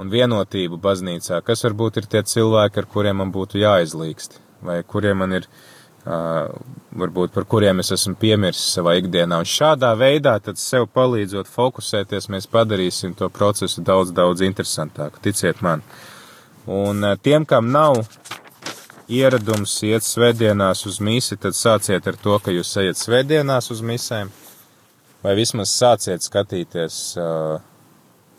un 0.00 0.10
vienotību 0.10 0.78
baznīcā, 0.82 1.40
kas 1.46 1.64
varbūt 1.66 2.00
ir 2.00 2.10
tie 2.10 2.24
cilvēki, 2.26 2.82
ar 2.82 2.90
kuriem 2.90 3.22
man 3.22 3.32
būtu 3.34 3.60
jāizlīgst, 3.62 4.40
vai 4.66 4.80
kuriem 4.86 5.20
man 5.22 5.36
ir, 5.38 5.46
uh, 5.46 6.50
varbūt 6.98 7.34
par 7.36 7.46
kuriem 7.50 7.82
es 7.82 7.92
esmu 7.94 8.16
piemirsis 8.20 8.74
savā 8.78 8.96
ikdienā. 9.00 9.38
Un 9.42 9.48
šādā 9.48 9.92
veidā, 9.98 10.36
tad 10.42 10.58
sev 10.60 10.88
palīdzot 10.94 11.50
fokusēties, 11.50 12.30
mēs 12.34 12.50
padarīsim 12.50 13.14
to 13.18 13.30
procesu 13.30 13.84
daudz, 13.86 14.12
daudz 14.14 14.42
interesantāku, 14.46 15.22
ticiet 15.22 15.62
man. 15.62 15.84
Un 16.66 17.04
uh, 17.04 17.18
tiem, 17.20 17.46
kam 17.46 17.70
nav 17.74 18.02
ieradums 19.10 19.76
iet 19.84 20.04
svētdienās 20.04 20.84
uz 20.88 20.98
misi, 21.00 21.36
tad 21.36 21.56
sāciet 21.56 22.06
ar 22.08 22.16
to, 22.20 22.38
ka 22.40 22.52
jūs 22.54 22.72
ejat 22.80 23.00
svētdienās 23.00 23.70
uz 23.74 23.82
misēm, 23.84 24.30
vai 25.24 25.34
vismaz 25.36 25.72
sāciet 25.72 26.24
skatīties 26.24 27.00
uh, 27.20 27.58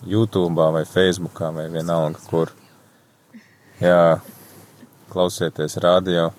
YouTube 0.06 0.70
vai 0.74 0.86
Facebookā 0.86 1.52
vai 1.54 1.68
vienalga, 1.74 2.22
kur. 2.30 2.54
Jā, 3.82 4.22
klausieties 5.12 5.78
radio. 5.84 6.30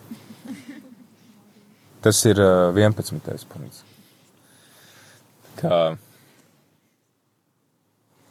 Tas 2.02 2.22
ir 2.26 2.40
uh, 2.40 2.72
11. 2.74 3.46
punkts. 3.50 3.84
Kā. 5.56 5.96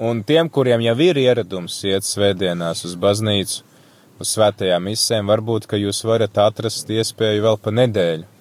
Un 0.05 0.21
tiem, 0.27 0.49
kuriem 0.51 0.83
jau 0.83 0.95
ir 1.05 1.17
ieradums 1.21 1.77
iet 1.87 2.03
svētdienās 2.03 2.83
uz 2.87 2.95
baznīcu, 2.99 3.63
uz 4.19 4.31
svētajām 4.35 4.89
misēm, 4.91 5.27
varbūt, 5.31 5.67
ka 5.69 5.79
jūs 5.79 6.03
varat 6.07 6.37
atrast 6.45 6.89
iespēju 6.89 7.45
vēl 7.49 7.59
pa 7.61 7.73
nedēļu 7.75 8.31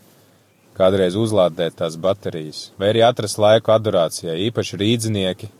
kādreiz 0.74 1.14
uzlādēt 1.14 1.76
tās 1.78 1.94
baterijas, 2.02 2.72
vai 2.78 2.88
arī 2.90 3.04
atrast 3.06 3.38
laiku 3.38 3.70
adorācijai, 3.70 4.40
īpaši 4.48 4.80
rīdzinieki, 4.80 5.50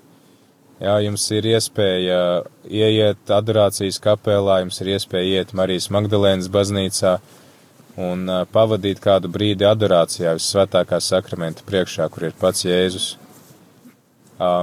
Jā, 0.83 0.97
jums 1.05 1.23
ir 1.31 1.47
iespēja 1.53 2.43
ieiet 2.67 3.31
adorācijas 3.31 4.01
kapelā, 4.03 4.59
jums 4.65 4.81
ir 4.83 4.91
iespēja 4.97 5.41
iet 5.41 5.53
Marijas 5.55 5.87
Magdalēnas 5.95 6.49
baznīcā 6.51 7.13
un 8.05 8.27
pavadīt 8.51 8.99
kādu 9.03 9.31
brīdi 9.31 9.69
adorācijā 9.69 10.33
uz 10.35 10.49
svētākā 10.51 10.99
sakramenta 10.99 11.63
priekšā, 11.69 12.09
kur 12.11 12.27
ir 12.27 12.35
pats 12.41 12.67
Jēzus. 12.67 13.13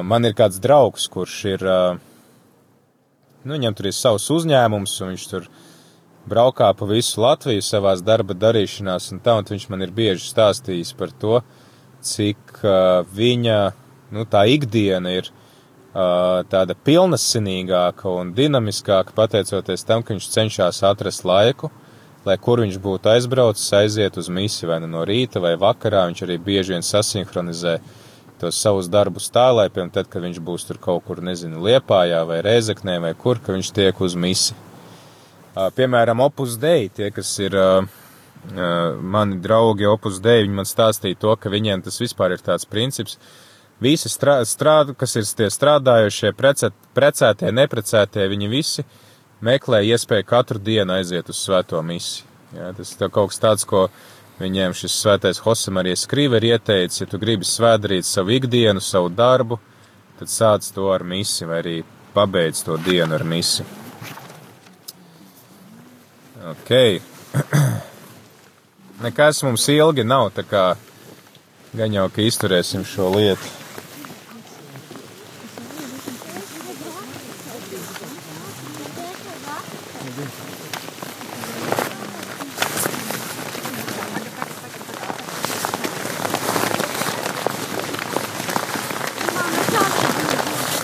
Man 0.03 0.27
ir 0.27 0.35
kāds 0.35 0.59
draugs, 0.59 1.07
kurš 1.07 1.37
ir, 1.53 1.63
uh, 1.63 1.95
nu, 3.43 3.55
viņam 3.55 3.75
tur 3.77 3.89
ir 3.89 3.97
savs 3.97 4.29
uzņēmums, 4.33 4.95
un 5.01 5.13
viņš 5.13 5.27
tur 5.31 5.49
braukā 6.29 6.69
pa 6.77 6.87
visu 6.89 7.21
Latviju 7.23 7.63
savās 7.65 8.03
darba 8.05 8.35
darīšanās, 8.37 9.11
un 9.13 9.21
tā, 9.23 9.37
un 9.39 9.47
viņš 9.49 9.67
man 9.71 9.85
ir 9.85 9.93
bieži 9.95 10.27
stāstījis 10.29 10.93
par 10.97 11.13
to, 11.21 11.41
cik 12.05 12.61
uh, 12.61 13.01
viņa, 13.13 13.59
nu, 14.13 14.25
tā 14.29 14.45
ikdiena 14.53 15.13
ir 15.17 15.29
uh, 15.29 16.41
tāda 16.49 16.77
pilnasinīgāka 16.77 18.09
un 18.09 18.33
dinamiskāka, 18.37 19.15
pateicoties 19.17 19.85
tam, 19.87 20.05
ka 20.05 20.15
viņš 20.15 20.29
cenšas 20.35 20.83
atrast 20.87 21.25
laiku, 21.25 21.71
lai 22.25 22.37
kur 22.37 22.61
viņš 22.61 22.77
būtu 22.81 23.09
aizbraucis, 23.15 23.73
aiziet 23.73 24.17
uz 24.21 24.29
misiju, 24.29 24.69
vai 24.69 24.79
nu 24.83 24.89
no 24.91 25.05
rīta 25.07 25.41
vai 25.41 25.55
vakarā, 25.57 26.05
viņš 26.09 26.25
arī 26.27 26.37
bieži 26.41 26.75
vien 26.75 26.85
sasinhronizē 26.85 27.79
tos 28.41 28.57
savus 28.57 28.89
darbus 28.91 29.29
tā, 29.33 29.47
lai, 29.53 29.69
piemēram, 29.69 29.93
tad, 29.93 30.09
kad 30.11 30.25
viņš 30.25 30.41
būs 30.43 30.65
tur 30.67 30.81
kaut 30.81 31.05
kur, 31.07 31.21
nezinu, 31.23 31.61
Liepājā 31.61 32.23
vai 32.27 32.41
Rēzeknē 32.45 32.97
vai 33.03 33.13
kur, 33.17 33.39
ka 33.41 33.53
viņš 33.53 33.71
tiek 33.77 34.01
uz 34.01 34.17
misiju. 34.17 34.57
Piemēram, 35.77 36.23
Opus 36.23 36.57
Dei, 36.59 36.89
tie, 36.89 37.09
kas 37.13 37.31
ir 37.43 37.55
mani 39.13 39.37
draugi 39.43 39.85
Opus 39.85 40.19
Dei, 40.23 40.45
viņi 40.45 40.57
man 40.57 40.67
stāstīja 40.69 41.19
to, 41.21 41.35
ka 41.37 41.51
viņiem 41.51 41.83
tas 41.85 41.99
vispār 42.01 42.33
ir 42.33 42.43
tāds 42.43 42.65
princips. 42.65 43.17
Visi 43.81 44.09
strādā, 44.09 44.93
kas 44.97 45.15
ir 45.17 45.25
tie 45.37 45.49
strādājušie, 45.49 46.31
precēt, 46.37 46.75
precētie, 46.97 47.49
neprecētie, 47.53 48.27
viņi 48.29 48.49
visi 48.49 48.85
meklē 49.41 49.81
iespēju 49.89 50.27
katru 50.29 50.61
dienu 50.61 50.93
aiziet 50.99 51.29
uz 51.33 51.39
svēto 51.41 51.81
misiju. 51.81 52.27
Jā, 52.51 52.71
tas 52.77 52.91
ir 52.93 53.09
kaut 53.09 53.31
kas 53.31 53.41
tāds, 53.41 53.65
ko 53.65 53.87
viņiem 54.41 54.73
šis 54.77 54.97
svētais 55.03 55.41
Hosemarijas 55.45 56.07
Krīve 56.09 56.41
ir 56.41 56.49
ieteicis, 56.55 57.03
ja 57.03 57.09
tu 57.09 57.19
gribi 57.21 57.47
svētdarīt 57.47 58.07
savu 58.07 58.33
ikdienu, 58.35 58.81
savu 58.81 59.11
darbu, 59.13 59.59
tad 60.19 60.31
sāc 60.31 60.67
to 60.73 60.89
ar 60.93 61.05
misiju 61.07 61.51
vai 61.51 61.61
arī 61.63 61.77
pabeidz 62.15 62.65
to 62.65 62.77
dienu 62.81 63.17
ar 63.17 63.23
misiju. 63.23 63.67
Ok. 66.51 67.01
Nekas 69.01 69.43
mums 69.43 69.67
ilgi 69.69 70.03
nav, 70.05 70.29
tā 70.35 70.43
kā 70.45 70.75
gan 71.73 71.93
jau, 71.95 72.05
ka 72.13 72.21
izturēsim 72.21 72.83
šo 72.85 73.09
lietu. 73.15 73.47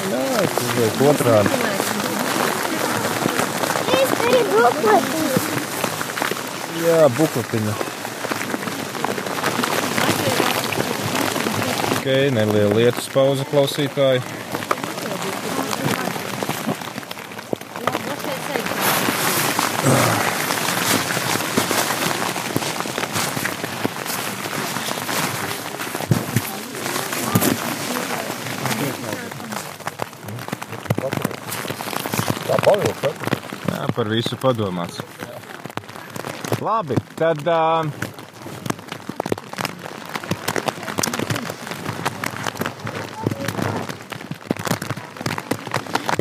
Jā, 0.08 0.24
tas 0.56 0.74
ir 0.80 1.06
otrādi. 1.12 1.62
Es 3.98 4.10
gribu 4.24 4.66
bukleti. 4.72 5.38
Bukletiņa. 7.38 7.74
Ok, 11.98 12.08
neliela 12.34 12.74
lietus 12.74 13.10
pauze 13.14 13.46
klausītāji. 13.52 14.24
Jā, 33.68 33.86
par 33.94 34.10
visu 34.10 34.42
padomāts. 34.42 35.17
Labi, 36.68 36.96
tad. 37.16 37.40
Uh, 37.48 37.86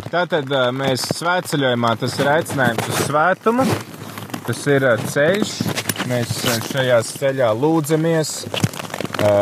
Tātad 0.07 0.47
uh, 0.47 0.69
mēs 0.71 1.03
svētceļojumā 1.17 1.91
tas 1.99 2.15
ir 2.21 2.29
aicinājums 2.31 2.87
uz 2.93 3.01
svētumu, 3.09 3.65
tas 4.47 4.63
ir 4.71 4.87
uh, 4.87 5.03
ceļš. 5.11 5.51
Mēs 6.07 6.31
šajā 6.69 7.01
ceļā 7.09 7.51
lūdzamies, 7.65 8.33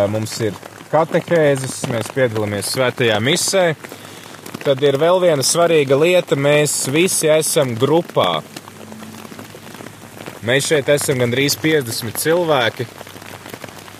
mums 0.09 0.33
ir 0.41 0.57
katehēzes, 0.89 1.83
mēs 1.93 2.09
piedalāmies 2.17 2.73
svētajā 2.73 3.21
misē. 3.21 3.67
Tad 4.65 4.81
ir 4.81 4.97
vēl 4.97 5.21
viena 5.21 5.45
svarīga 5.45 6.01
lieta, 6.01 6.33
mēs 6.33 6.87
visi 6.89 7.29
esam 7.29 7.77
grupā. 7.77 8.39
Mēs 10.45 10.67
šeit 10.69 10.89
esam 10.93 11.23
gandrīz 11.23 11.55
50 11.57 12.19
cilvēki. 12.21 12.85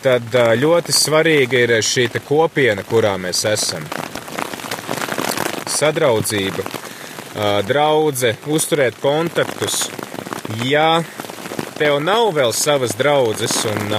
Tad 0.05 0.35
ļoti 0.61 0.93
svarīga 0.93 1.63
ir 1.63 1.73
šī 1.81 2.05
kopiena, 2.21 2.83
kurā 2.85 3.15
mēs 3.17 3.41
esam. 3.49 3.87
Sadraudzība, 5.75 6.61
ā, 7.33 7.49
draudze, 7.65 8.35
uzturēt 8.45 9.01
kontaktus. 9.01 9.87
Ja 10.69 11.01
tev 11.79 11.97
nav 12.05 12.29
vēl 12.37 12.53
savas 12.53 12.93
draudzes 12.95 13.57
un, 13.71 13.97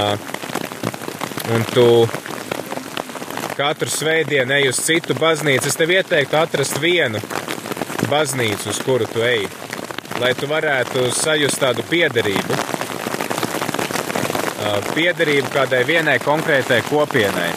un 1.53 1.67
tu 1.75 1.89
katru 3.59 3.91
svētdienu 3.91 4.55
ej 4.55 4.71
uz 4.71 4.81
citu 4.87 5.19
baznīcu, 5.19 5.67
es 5.67 5.77
tev 5.83 5.93
ieteiktu 5.99 6.39
atrast 6.39 6.79
vienu 6.79 7.21
baznīcu, 8.07 8.71
uz 8.71 8.81
kuru 8.87 9.11
tu 9.11 9.27
ej, 9.27 9.49
lai 10.21 10.33
tu 10.39 10.49
varētu 10.49 11.11
sajust 11.15 11.61
tādu 11.61 11.85
piederību. 11.91 12.59
Piederību 14.97 15.53
kādai 15.53 15.83
vienai 15.87 16.19
konkrētai 16.25 16.81
kopienai. 16.89 17.51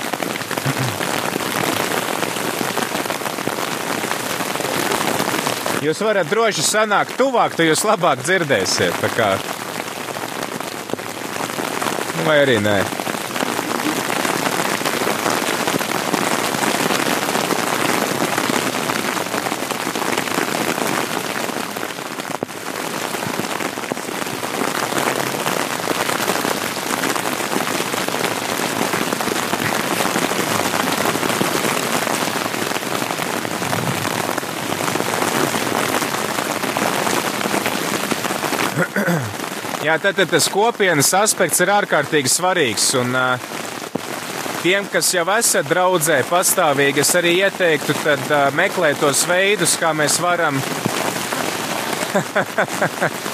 Jūs 5.80 6.02
varat 6.04 6.28
droši 6.28 6.64
sanākt 6.66 7.16
tuvāk, 7.16 7.56
tu 7.56 7.64
jūs 7.64 7.86
labāk 7.88 8.20
dzirdēsiet. 8.26 9.00
Nu, 12.20 12.26
Vai 12.28 12.42
arī 12.44 12.60
nē. 12.60 12.99
Jā, 39.90 39.96
tad, 39.98 40.20
tad 40.20 40.30
tas 40.30 40.46
kopienas 40.54 41.08
aspekts 41.18 41.64
ir 41.64 41.70
ārkārtīgi 41.74 42.30
svarīgs. 42.30 42.84
Un, 43.00 43.16
tiem, 44.62 44.86
kas 44.94 45.10
jau 45.16 45.24
esat 45.34 45.66
draudzē 45.66 46.20
pastāvīgi, 46.30 47.02
es 47.02 47.16
arī 47.18 47.32
ieteiktu 47.40 47.96
tad, 48.04 48.22
uh, 48.30 48.54
meklēt 48.54 49.02
tos 49.02 49.26
veidus, 49.26 49.74
kā 49.82 49.90
mēs 49.98 50.20
varam. 50.22 50.62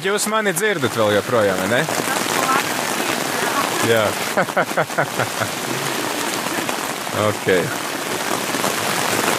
Bet 0.00 0.06
jūs 0.08 0.24
mani 0.32 0.54
dzirdat 0.56 0.94
vēl 0.96 1.10
joprojām, 1.12 1.58
ne? 1.68 1.82
Jā. 3.84 4.06
ok. 7.28 7.44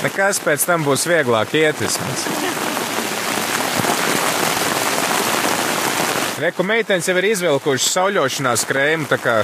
Nekas 0.04 0.38
pēc 0.46 0.68
tam 0.70 0.86
būs 0.86 1.08
vieglāk 1.10 1.56
iet 1.58 1.82
vismaz. 1.82 2.28
Reku 6.46 6.62
meitenes 6.70 7.10
jau 7.10 7.18
ir 7.18 7.32
izvilkušas 7.32 7.90
sauļošanās 7.98 8.70
krēmu, 8.70 9.10
tā 9.10 9.18
kā 9.18 9.40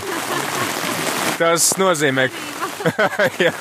tas 1.41 1.71
nozīmē, 1.81 2.29
Jā. 3.47 3.57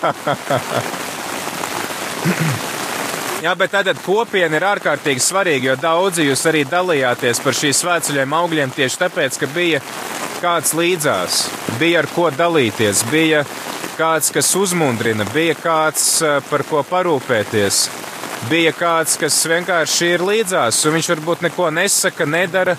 Jā, 3.47 3.53
bet 3.55 3.71
tātad 3.71 3.99
kopiena 4.03 4.59
ir 4.59 4.65
ārkārtīgi 4.67 5.23
svarīga, 5.23 5.69
jo 5.69 5.75
daudzi 5.79 6.25
jūs 6.27 6.41
arī 6.51 6.65
dalījāties 6.67 7.39
par 7.45 7.55
šīs 7.55 7.79
svētceļiem 7.79 8.33
augļiem 8.35 8.73
tieši 8.75 8.99
tāpēc, 9.05 9.37
ka 9.39 9.47
bija 9.55 9.79
kāds 10.41 10.73
līdzās, 10.75 11.37
bija 11.79 12.01
ar 12.01 12.09
ko 12.11 12.25
dalīties, 12.35 13.05
bija 13.13 13.45
kāds, 14.01 14.33
kas 14.35 14.51
uzmundrina, 14.59 15.29
bija 15.31 15.55
kāds, 15.61 16.09
eh, 16.27 16.41
par 16.49 16.65
ko 16.67 16.83
parūpēties, 16.89 17.79
bija 18.51 18.73
kāds, 18.75 19.15
kas 19.21 19.39
vienkārši 19.47 20.11
ir 20.17 20.27
līdzās, 20.27 20.83
un 20.83 20.99
viņš 20.99 21.13
varbūt 21.15 21.47
neko 21.47 21.71
nesaka, 21.71 22.27
nedara, 22.27 22.75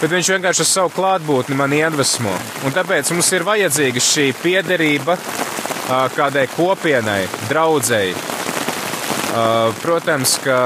bet 0.00 0.10
viņš 0.10 0.32
vienkārši 0.34 0.66
ar 0.66 0.70
savu 0.72 0.90
klātbūtni 0.98 1.54
man 1.54 1.70
iedvesmo. 1.70 2.34
Un 2.64 2.74
tāpēc 2.74 3.14
mums 3.14 3.30
ir 3.30 3.46
vajadzīga 3.46 4.02
šī 4.10 4.26
piederība 4.42 5.20
kādai 6.18 6.48
kopienai, 6.56 7.28
draudzēji. 7.46 8.29
Protams, 9.30 10.34
ka 10.42 10.56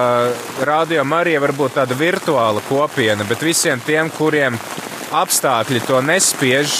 Rādio 0.64 1.02
Marija 1.04 1.40
var 1.42 1.52
būt 1.52 1.74
tāda 1.76 1.96
virtuāla 1.98 2.62
kopiena, 2.64 3.26
bet 3.28 3.42
visiem 3.44 3.80
tiem, 3.84 4.08
kuriem 4.14 4.56
apstākļi 5.12 5.82
to 5.84 6.00
nespiež, 6.00 6.78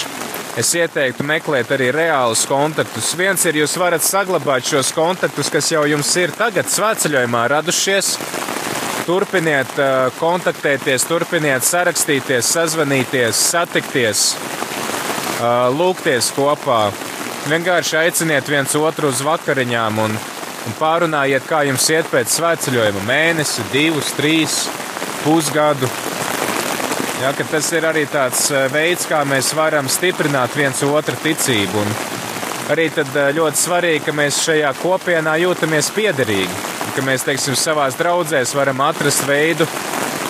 es 0.57 0.71
ieteiktu 0.73 1.25
meklēt 1.27 1.69
arī 1.75 1.91
reālus 1.93 2.47
kontaktus. 2.49 3.13
Viens 3.19 3.45
ir, 3.45 3.61
jūs 3.61 3.77
varat 3.77 4.01
saglabāt 4.01 4.65
šos 4.65 4.89
kontaktus, 4.97 5.51
kas 5.53 5.69
jau 5.71 5.83
jums 5.85 6.09
ir 6.17 6.33
tagad 6.33 6.71
svētceļojumā 6.73 7.45
radušies. 7.53 8.15
Turpiniet 9.05 9.77
uh, 9.77 10.09
kontaktēties, 10.17 11.05
turpiniet 11.05 11.61
sarakstīties, 11.67 12.49
sazvanīties, 12.49 13.37
satikties, 13.51 14.31
uh, 15.37 15.67
lūgties 15.69 16.31
kopā. 16.33 16.87
Vienkārši 17.45 17.99
aiciniet 18.01 18.49
viens 18.49 18.73
otru 18.79 19.13
uz 19.13 19.21
vakariņām 19.21 20.01
un, 20.01 20.17
un 20.65 20.75
pārunājiet, 20.79 21.45
kā 21.49 21.63
jums 21.67 21.87
iet 21.93 22.09
pēc 22.11 22.33
svētceļojuma 22.37 23.03
mēnesi, 23.07 23.65
divus, 23.73 24.11
trīs, 24.17 24.65
pusgadu. 25.23 25.89
Ja, 27.21 27.31
tas 27.37 27.71
ir 27.71 27.87
arī 27.87 28.03
tāds 28.11 28.49
eh, 28.51 28.67
veids, 28.73 29.07
kā 29.09 29.21
mēs 29.27 29.53
varam 29.55 29.87
stiprināt 29.89 30.55
viens 30.57 30.81
otru 30.83 31.15
ticību. 31.23 31.83
Un 31.83 31.93
arī 32.73 32.89
eh, 32.91 33.21
ļoti 33.37 33.61
svarīgi, 33.61 34.03
ka 34.07 34.15
mēs 34.15 34.41
šajā 34.45 34.73
kopienā 34.81 35.37
jūtamies 35.45 35.91
piederīgi, 35.95 36.63
ka 36.95 37.05
mēs, 37.07 37.23
teiksim, 37.27 37.55
savās 37.59 37.97
draudzēs 37.99 38.55
varam 38.57 38.83
atrast 38.85 39.23
veidu, 39.29 39.67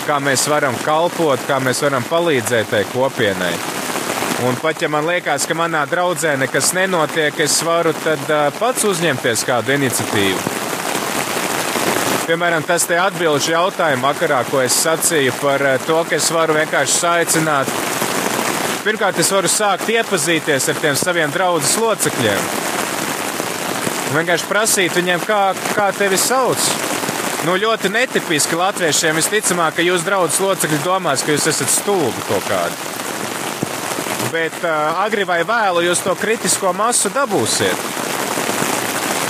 kā 0.05 0.19
mēs 0.21 0.45
varam 0.51 0.77
kalpot, 0.85 1.41
kā 1.49 1.57
mēs 1.63 1.81
varam 1.87 2.05
palīdzēt 2.11 2.71
tai 2.75 2.85
kopienai. 2.93 3.55
Un 4.43 4.55
pat 4.59 4.81
ja 4.81 4.89
man 4.91 5.07
liekas, 5.07 5.45
ka 5.47 5.55
manā 5.55 5.85
draudzē 5.87 6.35
nekas 6.37 6.73
nenotiek, 6.75 7.37
es 7.39 7.55
varu 7.63 7.93
tad 8.03 8.27
pats 8.59 8.83
uzņemties 8.83 9.45
kādu 9.47 9.77
iniciatīvu. 9.77 10.55
Piemēram, 12.25 12.65
tas 12.65 12.83
te 12.89 12.97
atbilžu 12.99 13.53
jautājumu 13.53 14.07
vakarā, 14.07 14.41
ko 14.49 14.59
es 14.65 14.75
sacīju 14.81 15.35
par 15.39 15.61
to, 15.85 15.99
ka 16.09 16.17
es 16.17 16.27
varu 16.33 16.57
vienkārši 16.57 16.97
saicināt. 16.97 17.69
Pirmkārt, 18.85 19.19
es 19.21 19.29
varu 19.33 19.49
sākt 19.49 19.89
iepazīties 19.93 20.67
ar 20.73 20.81
tiem 20.81 20.97
saviem 20.99 21.31
draugus 21.33 21.77
locekļiem. 21.79 22.49
Vienkārši 24.17 24.49
prasīt 24.49 24.97
viņiem, 24.97 25.23
kā, 25.25 25.39
kā 25.77 25.87
tevi 25.95 26.19
sauc. 26.21 26.67
Nu, 27.45 27.55
ļoti 27.61 27.93
netipiski 27.93 28.57
latviešiem 28.57 29.21
visticamāk, 29.21 29.77
ka 29.77 29.85
jūs 29.85 30.05
draugs 30.05 30.41
locekļi 30.41 30.81
domās, 30.85 31.21
ka 31.21 31.37
jūs 31.37 31.49
esat 31.53 31.73
stulbi 31.77 32.29
kaut 32.29 32.45
kādi. 32.49 32.94
Bet 34.31 34.55
uh, 34.63 34.99
agri 35.03 35.25
vai 35.27 35.41
vēlu 35.45 35.83
jūs 35.85 36.01
to 36.05 36.15
kritisko 36.17 36.71
masu 36.75 37.11
dabūsiet. 37.13 37.85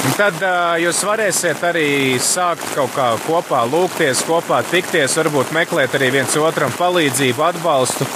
Un 0.06 0.14
tad 0.18 0.38
uh, 0.44 0.76
jūs 0.80 1.02
varēsiet 1.08 1.64
arī 1.66 1.88
sākt 2.22 2.68
kaut 2.76 2.94
kā 2.96 3.08
kopā 3.26 3.64
lūgties, 3.70 4.24
kopā 4.28 4.62
tikties, 4.70 5.18
varbūt 5.20 5.54
meklēt 5.56 5.98
arī 5.98 6.12
viens 6.20 6.38
otram 6.38 6.74
palīdzību, 6.78 7.46
atbalstu, 7.50 8.08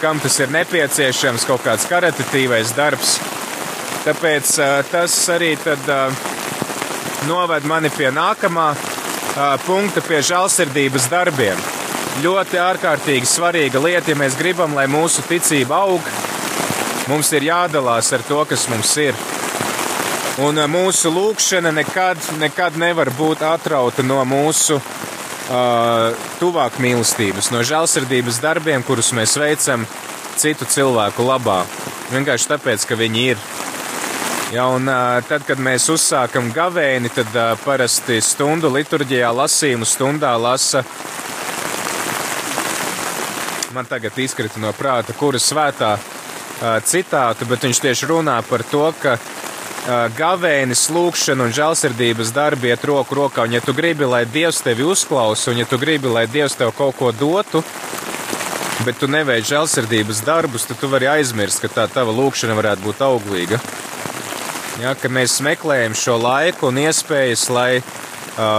kam 0.00 0.22
tas 0.22 0.38
ir 0.40 0.52
nepieciešams, 0.54 1.46
kaut 1.48 1.64
kāds 1.66 1.88
karitatīvais 1.90 2.74
darbs. 2.78 3.18
Tāpēc 4.06 4.56
uh, 4.60 4.80
tas 4.92 5.16
arī 5.34 5.54
tad 5.60 5.88
noved 7.28 7.64
mani 7.66 7.90
pie 7.94 8.10
nākamā 8.12 8.74
punkta, 9.64 10.02
pie 10.04 10.20
žēlsirdības 10.22 11.08
darbiem. 11.10 11.58
Ļoti 12.22 12.58
ārkārtīgi 12.62 13.26
svarīga 13.26 13.80
lieta, 13.82 14.12
ja 14.12 14.18
mēs 14.18 14.36
gribam, 14.38 14.76
lai 14.78 14.84
mūsu 14.86 15.24
ticība 15.26 15.80
aug, 15.82 16.04
mums 17.10 17.32
ir 17.34 17.48
jādalās 17.48 18.12
ar 18.14 18.22
to, 18.28 18.38
kas 18.46 18.68
mums 18.70 18.92
ir. 19.02 19.18
Un 20.44 20.58
mūsu 20.70 21.10
lūkšana 21.14 21.72
nekad, 21.74 22.22
nekad 22.38 22.78
nevar 22.78 23.10
būt 23.18 23.42
atrauta 23.46 24.02
no 24.06 24.20
mūsu 24.26 24.78
uh, 24.78 26.14
tuvāk 26.38 26.78
mīlestības, 26.82 27.50
no 27.54 27.62
žēlsirdības 27.66 28.40
darbiem, 28.42 28.86
kurus 28.86 29.10
mēs 29.14 29.34
veicam 29.38 29.86
citu 30.38 30.66
cilvēku 30.70 31.26
labā. 31.26 31.64
Vienkārši 32.14 32.50
tāpēc, 32.54 32.86
ka 32.86 32.98
viņi 32.98 33.26
ir. 33.34 33.44
Ja, 34.54 34.68
un 34.70 34.86
tad, 35.26 35.42
kad 35.48 35.58
mēs 35.58 35.88
uzsākam 35.90 36.52
gavēni, 36.54 37.10
tad 37.10 37.34
parasti 37.64 38.20
stundu 38.22 38.70
liturģijā 38.70 39.32
lasījumu 39.34 39.88
stundā 39.88 40.34
lasa. 40.38 40.84
Man 43.74 43.88
tagad 43.90 44.14
izkrita 44.22 44.60
no 44.62 44.70
prāta, 44.70 45.10
kura 45.18 45.38
svētā 45.42 45.96
uh, 45.98 46.76
citātu, 46.86 47.46
bet 47.50 47.64
viņš 47.66 47.80
tieši 47.82 48.06
runā 48.06 48.36
par 48.46 48.62
to, 48.70 48.84
ka 49.02 49.16
uh, 49.18 50.04
gavēnis, 50.14 50.84
lūkšana 50.94 51.48
un 51.48 51.54
žēlsirdības 51.56 52.30
darbi 52.36 52.70
iet 52.70 52.84
roku 52.86 53.18
rokā. 53.18 53.48
Un, 53.48 53.56
ja 53.56 53.62
tu 53.64 53.74
gribi, 53.74 54.06
lai 54.06 54.22
Dievs 54.30 54.62
tevi 54.62 54.86
uzklausa, 54.86 55.50
un 55.50 55.58
ja 55.58 55.66
tu 55.66 55.80
gribi, 55.82 56.06
lai 56.06 56.28
Dievs 56.30 56.54
tev 56.60 56.70
kaut 56.78 56.94
ko 57.00 57.10
dotu, 57.10 57.64
bet 58.86 59.02
tu 59.02 59.10
neveic 59.10 59.50
žēlsirdības 59.50 60.22
darbus, 60.22 60.68
tad 60.70 60.78
tu 60.78 60.92
vari 60.92 61.10
aizmirst, 61.16 61.64
ka 61.64 61.72
tā 61.80 61.88
tava 61.90 62.14
lūkšana 62.14 62.54
varētu 62.54 62.86
būt 62.86 63.02
auglīga. 63.02 63.58
Ja, 64.84 64.94
mēs 65.10 65.40
meklējam 65.42 65.98
šo 65.98 66.20
laiku 66.22 66.70
un 66.70 66.78
iespējas, 66.86 67.48
lai 67.50 67.82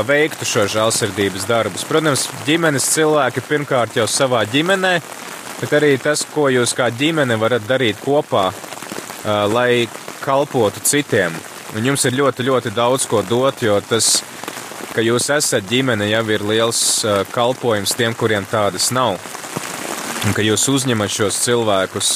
veiktu 0.08 0.48
šo 0.48 0.66
žēlsirdības 0.72 1.48
darbus. 1.50 1.84
Protams, 1.88 2.30
ģimenes 2.48 2.88
cilvēki 2.94 3.44
pirmkārt 3.48 3.98
jau 4.00 4.08
savā 4.08 4.46
ģimenē, 4.48 4.94
bet 5.60 5.74
arī 5.76 5.96
tas, 6.02 6.24
ko 6.32 6.48
jūs 6.54 6.76
kā 6.78 6.88
ģimene 6.96 7.36
varat 7.42 7.66
darīt 7.68 8.00
kopā, 8.04 8.52
lai 9.52 9.88
kalpotu 10.24 10.80
citiem. 10.84 11.36
Un 11.76 11.84
jums 11.84 12.06
ir 12.08 12.16
ļoti, 12.16 12.46
ļoti 12.48 12.72
daudz 12.76 13.08
ko 13.12 13.20
dot, 13.28 13.60
jo 13.66 13.76
tas, 13.84 14.22
ka 14.96 15.04
jūs 15.04 15.28
esat 15.36 15.68
ģimene, 15.68 16.08
jau 16.08 16.24
ir 16.32 16.46
liels 16.48 16.82
kalpojums 17.36 17.98
tiem, 18.00 18.16
kuriem 18.16 18.48
tādas 18.48 18.92
nav. 18.96 19.20
Un 20.26 20.34
ka 20.34 20.42
jūs 20.46 20.70
uzņemat 20.72 21.12
šos 21.12 21.42
cilvēkus 21.44 22.12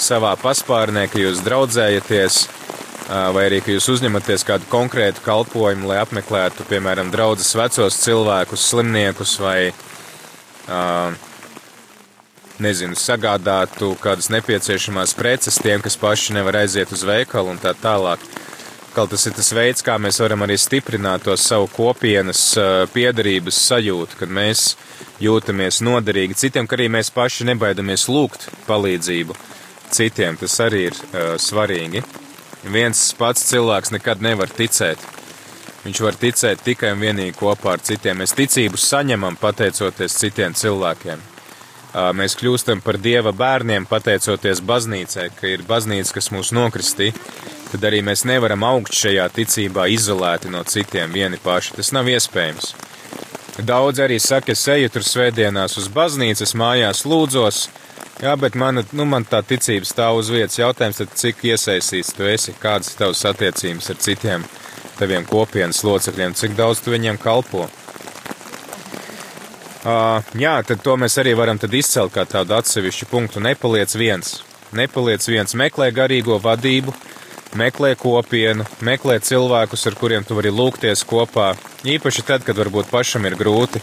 savā 0.00 0.32
paspārnē, 0.40 1.04
ka 1.12 1.20
jūs 1.20 1.44
draudzējaties, 1.44 2.40
vai 3.08 3.44
arī 3.48 3.60
ka 3.64 3.74
jūs 3.74 3.90
uzņematies 3.96 4.46
kādu 4.48 4.68
konkrētu 4.72 5.24
kalpojumu, 5.24 5.90
lai 5.90 6.00
apmeklētu, 6.00 6.64
piemēram, 6.70 7.12
draudzes 7.12 7.52
vecos 7.58 8.00
cilvēkus, 8.00 8.68
slimniekus 8.70 9.36
vai 9.42 9.58
nezinu, 12.62 12.96
sagādātu 12.98 13.92
kādas 14.02 14.30
nepieciešamās 14.32 15.14
preces 15.18 15.58
tiem, 15.60 15.82
kas 15.84 15.98
paši 16.00 16.36
nevar 16.38 16.62
aiziet 16.62 16.92
uz 16.94 17.04
veikalu 17.06 17.54
un 17.54 17.60
tā 17.62 17.74
tālāk. 17.76 18.22
Kaut 18.94 19.10
tas 19.10 19.24
ir 19.26 19.34
tas 19.34 19.50
veids, 19.50 19.82
kā 19.82 19.96
mēs 19.98 20.20
varam 20.22 20.44
arī 20.46 20.54
stiprināt 20.60 21.24
to 21.26 21.34
savu 21.40 21.66
kopienas 21.74 22.52
piedarības 22.94 23.58
sajūtu, 23.66 24.20
kad 24.20 24.30
mēs 24.30 24.76
jūtamies 25.22 25.80
noderīgi 25.82 26.38
citiem, 26.38 26.68
ka 26.70 26.78
arī 26.78 26.86
mēs 26.94 27.10
paši 27.14 27.48
nebaidamies 27.50 28.06
lūgt 28.06 28.46
palīdzību 28.68 29.34
citiem. 29.90 30.38
Tas 30.38 30.60
arī 30.62 30.86
ir 30.92 31.00
uh, 31.10 31.34
svarīgi. 31.42 32.04
Viens 32.72 33.00
pats 33.18 33.44
cilvēks 33.50 33.92
nekad 33.92 34.24
nevar 34.24 34.48
ticēt. 34.48 35.02
Viņš 35.84 36.00
var 36.00 36.16
ticēt 36.16 36.64
tikai 36.64 36.94
un 36.94 37.04
vienīgi 37.04 37.36
kopā 37.36 37.76
ar 37.76 37.84
citiem. 37.84 38.22
Mēs 38.22 38.32
ticību 38.38 38.80
saņemam 38.80 39.36
pateicoties 39.40 40.16
citiem 40.22 40.56
cilvēkiem 40.56 41.30
mēs 41.94 42.34
kļūstam 42.38 42.82
par 42.82 42.98
dieva 42.98 43.32
bērniem 43.32 43.86
pateicoties 43.86 44.60
baznīcai, 44.66 45.28
ka 45.38 45.46
ir 45.46 45.62
baznīca, 45.62 46.14
kas 46.16 46.30
mūs 46.34 46.50
nokristī, 46.52 47.12
tad 47.70 47.84
arī 47.86 48.02
mēs 48.02 48.24
nevaram 48.26 48.64
augt 48.66 48.94
šajā 48.94 49.28
ticībā 49.34 49.86
izolēti 49.94 50.50
no 50.50 50.64
citiem 50.64 51.12
vieni 51.12 51.38
paši. 51.38 51.76
Tas 51.78 51.92
nav 51.94 52.10
iespējams. 52.10 52.74
Daudz 53.62 54.00
arī 54.02 54.18
saka, 54.18 54.52
es 54.52 54.66
eju 54.66 54.90
tur 54.90 55.06
svētdienās 55.06 55.78
uz 55.78 55.86
baznīcas 55.88 56.56
mājās 56.58 57.04
lūdzos, 57.06 57.68
jā, 58.22 58.34
bet 58.40 58.58
man, 58.58 58.82
nu, 58.92 59.06
man 59.08 59.26
tā 59.28 59.42
ticība 59.46 59.88
stāv 59.88 60.20
uz 60.22 60.32
vietas 60.32 60.58
jautājums, 60.58 61.00
tad 61.02 61.16
cik 61.20 61.46
iesaistīts 61.52 62.14
tu 62.16 62.28
esi, 62.28 62.56
kādas 62.60 62.92
ir 62.92 63.00
tavas 63.02 63.24
attiecības 63.32 63.90
ar 63.94 64.02
citiem 64.08 64.46
taviem 64.98 65.26
kopienas 65.26 65.82
locekļiem, 65.86 66.36
cik 66.38 66.54
daudz 66.58 66.82
tu 66.84 66.94
viņiem 66.94 67.18
kalpo. 67.22 67.66
Uh, 69.84 70.24
jā, 70.40 70.54
tad 70.64 70.80
to 70.80 70.94
mēs 70.96 71.18
arī 71.20 71.34
varam 71.36 71.58
izcelt 71.60 72.14
kā 72.14 72.24
tādu 72.24 72.54
atsevišķu 72.56 73.08
punktu. 73.10 73.40
Nepaliec 73.44 73.92
viens. 73.94 74.38
Nepaliec 74.72 75.26
viens. 75.28 75.52
Meklē 75.54 75.90
garīgo 75.92 76.38
vadību, 76.40 76.94
meklē 77.60 77.92
kopienu, 78.00 78.64
meklē 78.80 79.18
cilvēkus, 79.20 79.86
ar 79.86 79.98
kuriem 80.00 80.24
tu 80.24 80.38
vari 80.38 80.48
lūgties 80.48 81.04
kopā. 81.04 81.52
Īpaši 81.84 82.24
tad, 82.24 82.46
kad 82.46 82.56
varbūt 82.56 82.88
pašam 82.88 83.28
ir 83.28 83.36
grūti. 83.36 83.82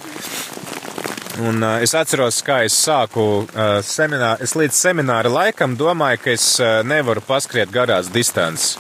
Un 1.40 1.64
uh, 1.64 1.78
es 1.80 1.94
atceros, 1.96 2.42
kā 2.44 2.58
es 2.68 2.76
sāku 2.76 3.24
uh, 3.46 3.78
semināru. 3.86 4.44
Es 4.44 4.52
līdz 4.60 4.76
semināra 4.76 5.32
laikam 5.32 5.78
domāju, 5.80 6.20
ka 6.26 6.34
es 6.34 6.48
uh, 6.60 6.82
nevaru 6.84 7.24
paskriet 7.24 7.72
garās 7.72 8.12
distances. 8.12 8.76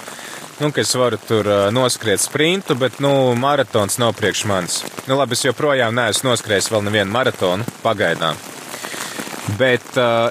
Nu, 0.60 0.68
es 0.76 0.92
varu 0.94 1.18
tur 1.18 1.48
uh, 1.48 1.62
noskriet 1.74 2.22
sprintu, 2.22 2.76
bet, 2.76 3.00
nu, 3.02 3.32
maratons 3.40 3.96
nav 3.98 4.12
priekš 4.20 4.44
manis. 4.52 4.82
Nu, 5.08 5.16
labi, 5.18 5.34
es 5.34 5.46
joprojām 5.48 5.96
neesmu 5.96 6.30
noskrējis 6.30 6.68
vēl 6.74 6.84
nevienu 6.86 7.10
maratonu 7.16 7.66
pagaidām. 7.82 8.38
Bet 9.58 9.88
uh, 9.98 10.30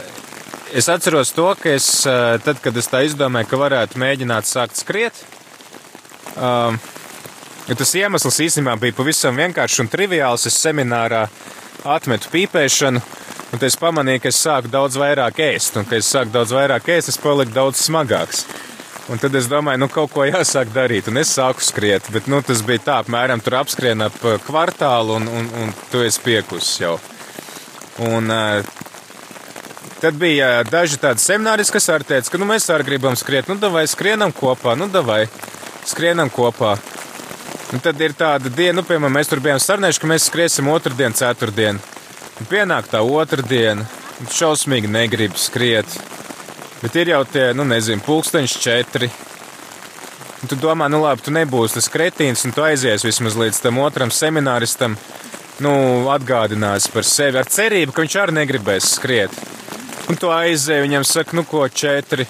es 0.76 0.86
atceros 0.92 1.32
to, 1.34 1.48
ka 1.58 1.72
es, 1.72 1.88
uh, 2.06 2.36
tad, 2.44 2.60
kad 2.62 2.76
es 2.76 2.92
tā 2.92 3.00
izdomāju, 3.08 3.48
ka 3.50 3.58
varētu 3.64 3.98
mēģināt 3.98 4.46
sākt 4.46 4.78
skriet, 4.78 5.24
uh, 6.36 6.76
tas 7.70 7.96
iemesls 7.96 8.38
īstenībā 8.44 8.76
bija 8.78 9.00
pavisam 9.00 9.40
vienkāršs 9.40 9.82
un 9.82 9.90
triviāls. 9.90 10.46
Es 10.46 10.60
seminārā 10.62 11.24
atmetu 11.84 12.30
pīpēšanu, 12.32 13.02
un 13.54 13.66
es 13.66 13.78
pamanīju, 13.80 14.24
ka 14.24 14.32
es 14.32 14.40
sāku 14.44 14.72
daudz 14.72 14.98
vairāk 15.00 15.40
ēst, 15.44 15.78
un, 15.80 15.86
kad 15.88 16.02
es 16.02 16.10
sāku 16.10 16.34
daudz 16.34 16.54
vairāk 16.56 16.90
ēst, 16.96 17.12
es 17.14 17.20
paliku 17.20 17.56
daudz 17.56 17.82
smagāks. 17.84 18.44
Un 19.10 19.18
tad 19.18 19.34
es 19.34 19.48
domāju, 19.50 19.80
nu, 19.82 19.88
kaut 19.90 20.12
ko 20.14 20.26
jāsāk 20.28 20.70
darīt, 20.74 21.08
un 21.10 21.18
es 21.18 21.32
sāku 21.34 21.64
skriet. 21.66 22.06
Bet, 22.14 22.28
nu, 22.30 22.38
tas 22.46 22.60
bija 22.62 22.84
tā, 22.84 22.98
apmēram 23.02 23.42
tur 23.42 23.56
apskrien 23.58 24.06
ap 24.06 24.20
kvartālu, 24.46 25.16
un, 25.18 25.26
un, 25.26 25.48
un 25.64 25.72
tu 25.90 26.04
esi 26.06 26.22
piekusis 26.26 26.84
jau. 26.84 26.94
Un, 28.06 28.30
Tad 30.00 30.16
bija 30.16 30.62
daži 30.64 30.96
tādi 30.96 31.20
semināristi, 31.20 31.74
kas 31.74 31.90
arī 31.92 32.06
teica, 32.08 32.30
ka 32.32 32.38
nu, 32.40 32.46
mēs 32.48 32.70
arī 32.72 32.86
gribam 32.88 33.16
skriet, 33.20 33.50
nu, 33.50 33.58
vai 33.68 33.82
skrienam 33.84 34.32
kopā, 34.32 34.72
nu, 34.80 34.86
vai 35.04 35.26
skrienam 35.84 36.30
kopā. 36.32 36.78
Un 37.70 37.78
tad 37.78 38.00
ir 38.02 38.16
tāda 38.18 38.50
diena, 38.50 38.80
nu, 38.80 38.82
piemēram, 38.86 39.14
mēs 39.14 39.28
tur 39.30 39.40
bijām 39.42 39.60
sarunājuši, 39.62 40.00
ka 40.02 40.08
mēs 40.10 40.24
skriesim 40.26 40.70
otrdien, 40.72 41.14
ceturtdien. 41.14 41.78
Un 42.40 42.48
pienāk 42.50 42.88
tā 42.90 43.02
otrdiena, 43.04 43.84
un 44.18 44.30
šausmīgi 44.34 44.90
negrib 44.90 45.36
skriet. 45.38 45.86
Bet 46.80 46.96
ir 46.98 47.12
jau 47.12 47.20
tie, 47.28 47.50
nu, 47.54 47.66
nezinu, 47.68 48.02
pulksteņš 48.02 48.56
četri. 48.58 49.10
Un 50.40 50.50
tu 50.50 50.58
domā, 50.58 50.88
nu, 50.90 51.02
labi, 51.04 51.22
tu 51.22 51.34
nebūsi 51.36 51.76
tas 51.76 51.90
kretīns, 51.92 52.42
un 52.48 52.56
tu 52.56 52.64
aizies 52.64 53.04
vismaz 53.06 53.36
līdz 53.38 53.62
tam 53.62 53.78
otram 53.84 54.10
semināristam, 54.10 54.96
nu, 55.62 55.72
atgādinās 56.10 56.88
par 56.90 57.06
sevi 57.06 57.38
ar 57.38 57.46
cerību, 57.52 57.94
ka 57.94 58.02
viņš 58.02 58.16
arī 58.22 58.38
negribēs 58.40 58.94
skriet. 58.96 59.36
Un 60.10 60.18
tu 60.18 60.32
aizēji, 60.34 60.88
viņam 60.88 61.04
saka, 61.06 61.36
nu, 61.38 61.46
ko 61.46 61.68
četri. 61.68 62.26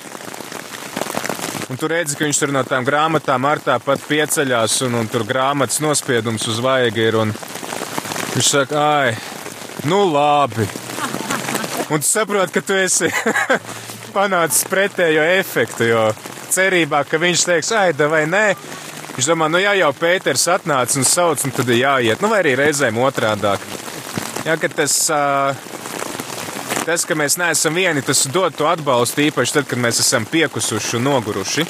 Un 1.71 1.79
tu 1.79 1.87
redzi, 1.87 2.17
ka 2.19 2.27
viņš 2.27 2.39
tur 2.43 2.51
no 2.51 2.65
tām 2.67 2.83
grāmatām 2.83 3.45
ar 3.47 3.61
tāpat 3.63 4.03
pieceļās, 4.09 4.81
un, 4.89 4.97
un 4.99 5.11
tur 5.11 5.23
grāmatas 5.23 5.79
nospiedums 5.79 6.49
uz 6.51 6.59
vaiga 6.65 7.05
ir. 7.05 7.19
Viņš 8.35 8.49
saka, 8.49 8.81
ai, 9.05 9.13
nu 9.87 10.01
labi. 10.11 10.67
Un 11.91 12.03
tu 12.03 12.09
saproti, 12.09 12.57
ka 12.57 12.65
tu 12.67 12.75
esi 12.75 13.07
panācis 14.17 14.67
pretējo 14.67 15.23
efektu, 15.39 15.87
jo 15.93 16.05
cerībā, 16.51 17.05
ka 17.07 17.23
viņš 17.23 17.47
teiks, 17.53 17.71
aida 17.79 18.11
vai 18.11 18.25
nē. 18.27 18.45
Viņš 19.15 19.31
domā, 19.31 19.47
nu 19.53 19.63
jā, 19.63 19.77
jau 19.79 19.93
Pēters 19.95 20.49
atnāca 20.51 20.99
un 20.99 21.07
sauc, 21.07 21.47
un 21.47 21.55
tad 21.55 21.71
ir 21.71 21.85
jāiet. 21.85 22.23
Nu, 22.23 22.33
vai 22.35 22.43
arī 22.43 22.57
reizēm 22.59 22.99
otrādāk. 22.99 23.63
Jā, 24.43 24.59
ka 24.59 24.71
tas, 24.75 24.97
tas, 26.91 27.07
ka 27.07 27.15
mēs 27.15 27.37
neesam 27.39 27.77
vieni, 27.79 28.03
tas 28.03 28.25
dod 28.35 28.57
to 28.59 28.67
atbalstu 28.67 29.23
īpaši 29.29 29.61
tad, 29.61 29.67
kad 29.71 29.79
mēs 29.79 30.01
esam 30.03 30.25
piekusuši 30.27 30.97
un 30.99 31.05
noguruši. 31.07 31.67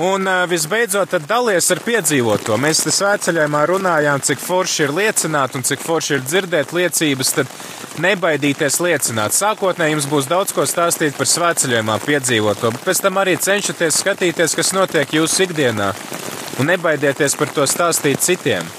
Un 0.00 0.24
visbeidzot, 0.48 1.12
dalies 1.28 1.66
ar 1.74 1.82
piedzīvoto. 1.84 2.56
Mēs 2.56 2.80
te 2.86 2.92
svētceļojumā 2.94 3.66
runājām, 3.68 4.22
cik 4.24 4.40
forši 4.40 4.86
ir 4.86 4.94
liecināt 4.96 5.58
un 5.58 5.66
cik 5.68 5.82
forši 5.84 6.14
ir 6.16 6.22
dzirdēt 6.24 6.72
liecības, 6.72 7.32
tad 7.36 7.52
nebaidīties 8.00 8.80
liecināt. 8.80 9.36
Sākotnēji 9.36 9.98
jums 9.98 10.08
būs 10.08 10.30
daudz 10.30 10.56
ko 10.56 10.64
stāstīt 10.64 11.18
par 11.18 11.28
svētceļojumā 11.28 11.98
piedzīvoto, 12.06 12.72
bet 12.78 12.88
pēc 12.88 13.02
tam 13.04 13.20
arī 13.20 13.36
cenšaties 13.36 14.00
skatīties, 14.00 14.56
kas 14.56 14.72
notiek 14.72 15.12
jūsu 15.18 15.44
ikdienā, 15.50 15.90
un 16.56 16.72
nebaidieties 16.72 17.36
par 17.36 17.52
to 17.52 17.68
stāstīt 17.68 18.24
citiem. 18.24 18.72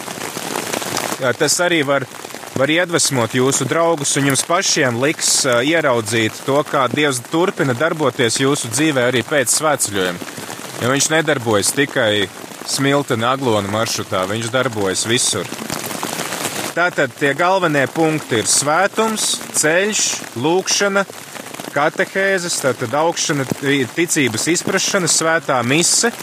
Jā, 1.21 1.35
tas 1.37 1.59
arī 1.61 1.83
var, 1.85 2.09
var 2.57 2.71
iedvesmot 2.71 3.33
jūsu 3.35 3.65
draugus, 3.69 4.13
un 4.19 4.29
jums 4.31 4.43
pašiem 4.47 4.99
liks 5.01 5.31
uh, 5.47 5.61
ieraudzīt 5.65 6.43
to, 6.45 6.59
kā 6.67 6.85
Dievs 6.91 7.21
turpina 7.31 7.75
darboties 7.77 8.41
jūsu 8.41 8.71
dzīvē 8.73 9.07
arī 9.09 9.23
pēc 9.27 9.53
svētceļojuma. 9.55 10.31
Jo 10.81 10.89
viņš 10.91 11.09
nedarbojas 11.13 11.71
tikai 11.77 12.27
smilta 12.67 13.17
naglona 13.19 13.69
maršrutā, 13.71 14.25
viņš 14.29 14.49
darbojas 14.53 15.05
visur. 15.09 15.47
Tātad 16.71 17.11
tie 17.19 17.33
galvenie 17.35 17.83
punkti 17.91 18.39
ir 18.39 18.47
svētums, 18.47 19.33
ceļš, 19.59 20.03
lūkšana, 20.39 21.03
katehēzes, 21.75 22.55
tātad 22.63 22.95
augšana, 22.95 23.45
ticības 23.95 24.47
izprašana, 24.53 25.09
svētā 25.11 25.57
mise, 25.67 26.13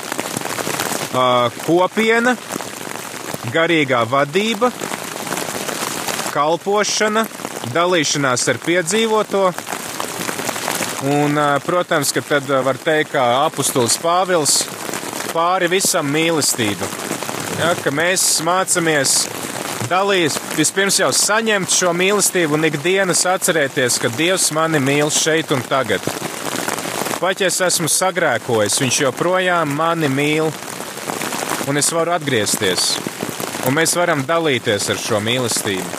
kopiena, 1.67 2.35
garīgā 3.53 4.03
vadība, 4.09 4.73
kalpošana, 6.39 7.27
dalīšanās 7.75 8.47
ar 8.55 8.63
piedzīvoto, 8.63 9.51
Un, 11.03 11.39
protams, 11.63 12.11
ka 12.11 12.21
tad 12.27 12.49
var 12.51 12.75
teikt, 12.83 13.13
kā 13.13 13.23
apustulis 13.45 13.95
Pāvils 14.03 14.65
pāri 15.31 15.69
visam 15.71 16.09
mīlestību. 16.11 16.89
Ja, 17.61 17.69
ka 17.79 17.93
mēs 17.95 18.25
mācāmies 18.43 19.13
dalīt, 19.87 20.35
vispirms 20.59 20.99
jau 20.99 21.13
saņemt 21.15 21.71
šo 21.71 21.93
mīlestību 21.95 22.59
un 22.59 22.67
ikdienas 22.67 23.23
atcerēties, 23.31 24.01
ka 24.03 24.11
Dievs 24.17 24.49
mani 24.57 24.83
mīl 24.83 25.13
šeit 25.15 25.55
un 25.55 25.63
tagad. 25.71 26.03
Pat 27.23 27.45
ja 27.45 27.47
es 27.47 27.61
esmu 27.63 27.87
sagrēkojis, 27.87 28.81
Viņš 28.83 29.01
joprojām 29.05 29.79
mani 29.79 30.11
mīl, 30.11 30.51
un 31.71 31.79
es 31.79 31.95
varu 31.95 32.17
atgriezties. 32.19 32.91
Un 33.71 33.79
mēs 33.79 33.95
varam 33.95 34.27
dalīties 34.27 34.91
ar 34.91 34.99
šo 34.99 35.23
mīlestību 35.23 35.98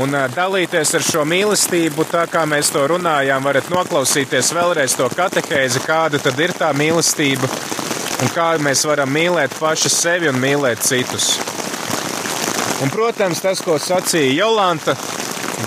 un 0.00 0.16
dalīties 0.34 0.94
ar 0.96 1.04
šo 1.04 1.24
mīlestību, 1.28 2.06
tā 2.08 2.24
kā 2.30 2.46
mēs 2.48 2.72
to 2.72 2.86
runājām, 2.88 3.44
varat 3.44 3.68
noklausīties 3.72 4.52
vēlreiz 4.56 4.96
to 4.96 5.08
katehēzi, 5.12 5.82
kāda 5.84 6.20
tad 6.22 6.40
ir 6.40 6.54
tā 6.56 6.70
mīlestība 6.76 7.50
un 8.20 8.30
kā 8.34 8.50
mēs 8.62 8.84
varam 8.88 9.12
mīlēt 9.12 9.56
paši 9.60 9.92
sevi 9.92 10.28
un 10.30 10.38
mīlēt 10.40 10.82
citus. 10.84 11.34
Un, 12.80 12.88
protams, 12.92 13.42
tas, 13.44 13.60
ko 13.60 13.76
sacīja 13.80 14.32
Jolanta, 14.38 14.94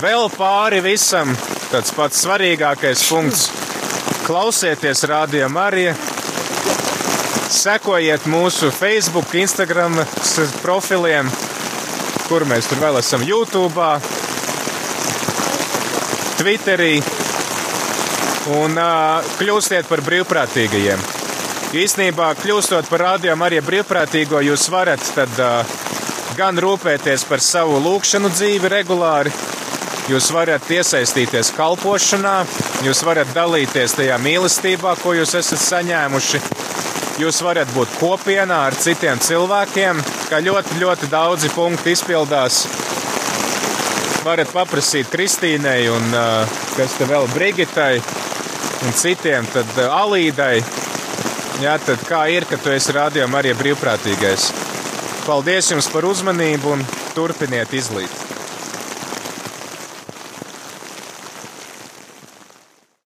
vēl 0.01 0.29
pāri 0.33 0.81
visam, 0.81 1.35
tāds 1.69 1.93
pats 1.93 2.23
svarīgākais 2.25 3.05
punkts. 3.09 3.51
Klausieties, 4.23 5.03
rādījā 5.09 5.49
Marija, 5.51 5.93
sekojiet 7.53 8.25
mūsu 8.31 8.71
Facebook, 8.73 9.33
Instagram 9.35 9.99
profiliem, 10.63 11.29
kur 12.29 12.47
mēs 12.49 12.71
tur 12.71 12.81
vēl 12.81 13.01
esam 13.03 13.25
YouTube, 13.27 13.91
Twitterī 16.39 16.97
un 18.57 18.75
uh, 18.75 19.33
kļūstiet 19.39 19.87
par 19.87 20.01
brīvprātīgajiem. 20.03 21.01
Īsnībā, 21.73 22.33
kļūstot 22.41 22.89
par 22.91 23.03
rādījumu 23.07 23.47
arī 23.47 23.61
brīvprātīgo, 23.65 24.41
jūs 24.45 24.67
varat 24.73 25.03
tad 25.15 25.39
uh, 25.41 25.75
gan 26.37 26.59
rūpēties 26.59 27.25
par 27.29 27.41
savu 27.43 27.79
lūkšanu 27.81 28.31
dzīvi 28.33 28.71
regulāri, 28.73 29.33
jūs 30.11 30.29
varat 30.35 30.69
iesaistīties 30.73 31.53
kalpošanā, 31.57 32.35
jūs 32.85 33.03
varat 33.07 33.29
dalīties 33.35 33.97
tajā 33.99 34.19
mīlestībā, 34.21 34.97
ko 35.01 35.15
jūs 35.17 35.35
esat 35.39 35.61
saņēmuši. 35.63 36.43
Jūs 37.21 37.43
varat 37.45 37.69
būt 37.75 37.91
kopienā 37.99 38.63
ar 38.71 38.73
citiem 38.73 39.19
cilvēkiem, 39.21 39.99
kā 40.31 40.39
ļoti, 40.41 40.79
ļoti 40.81 41.11
daudzi 41.11 41.51
punkti 41.53 41.93
izpildās 41.93 42.63
varat 44.23 44.51
paprasīt 44.55 45.09
Kristīnai 45.11 45.87
un 45.91 46.15
kas 46.77 46.95
te 46.97 47.07
vēl 47.09 47.27
Brigitai 47.33 47.97
un 48.83 48.95
citiem, 48.95 49.47
tad 49.53 49.77
Alīdai. 49.83 50.63
Jā, 51.63 51.77
tad 51.85 52.01
kā 52.07 52.25
ir, 52.33 52.47
ka 52.49 52.57
tu 52.59 52.73
esi 52.73 52.95
rādījumā 52.95 53.43
arī 53.43 53.53
brīvprātīgais? 53.59 54.49
Paldies 55.27 55.71
jums 55.71 55.91
par 55.93 56.07
uzmanību 56.09 56.77
un 56.77 56.85
turpiniet 57.15 57.75
izlīt! 57.77 58.22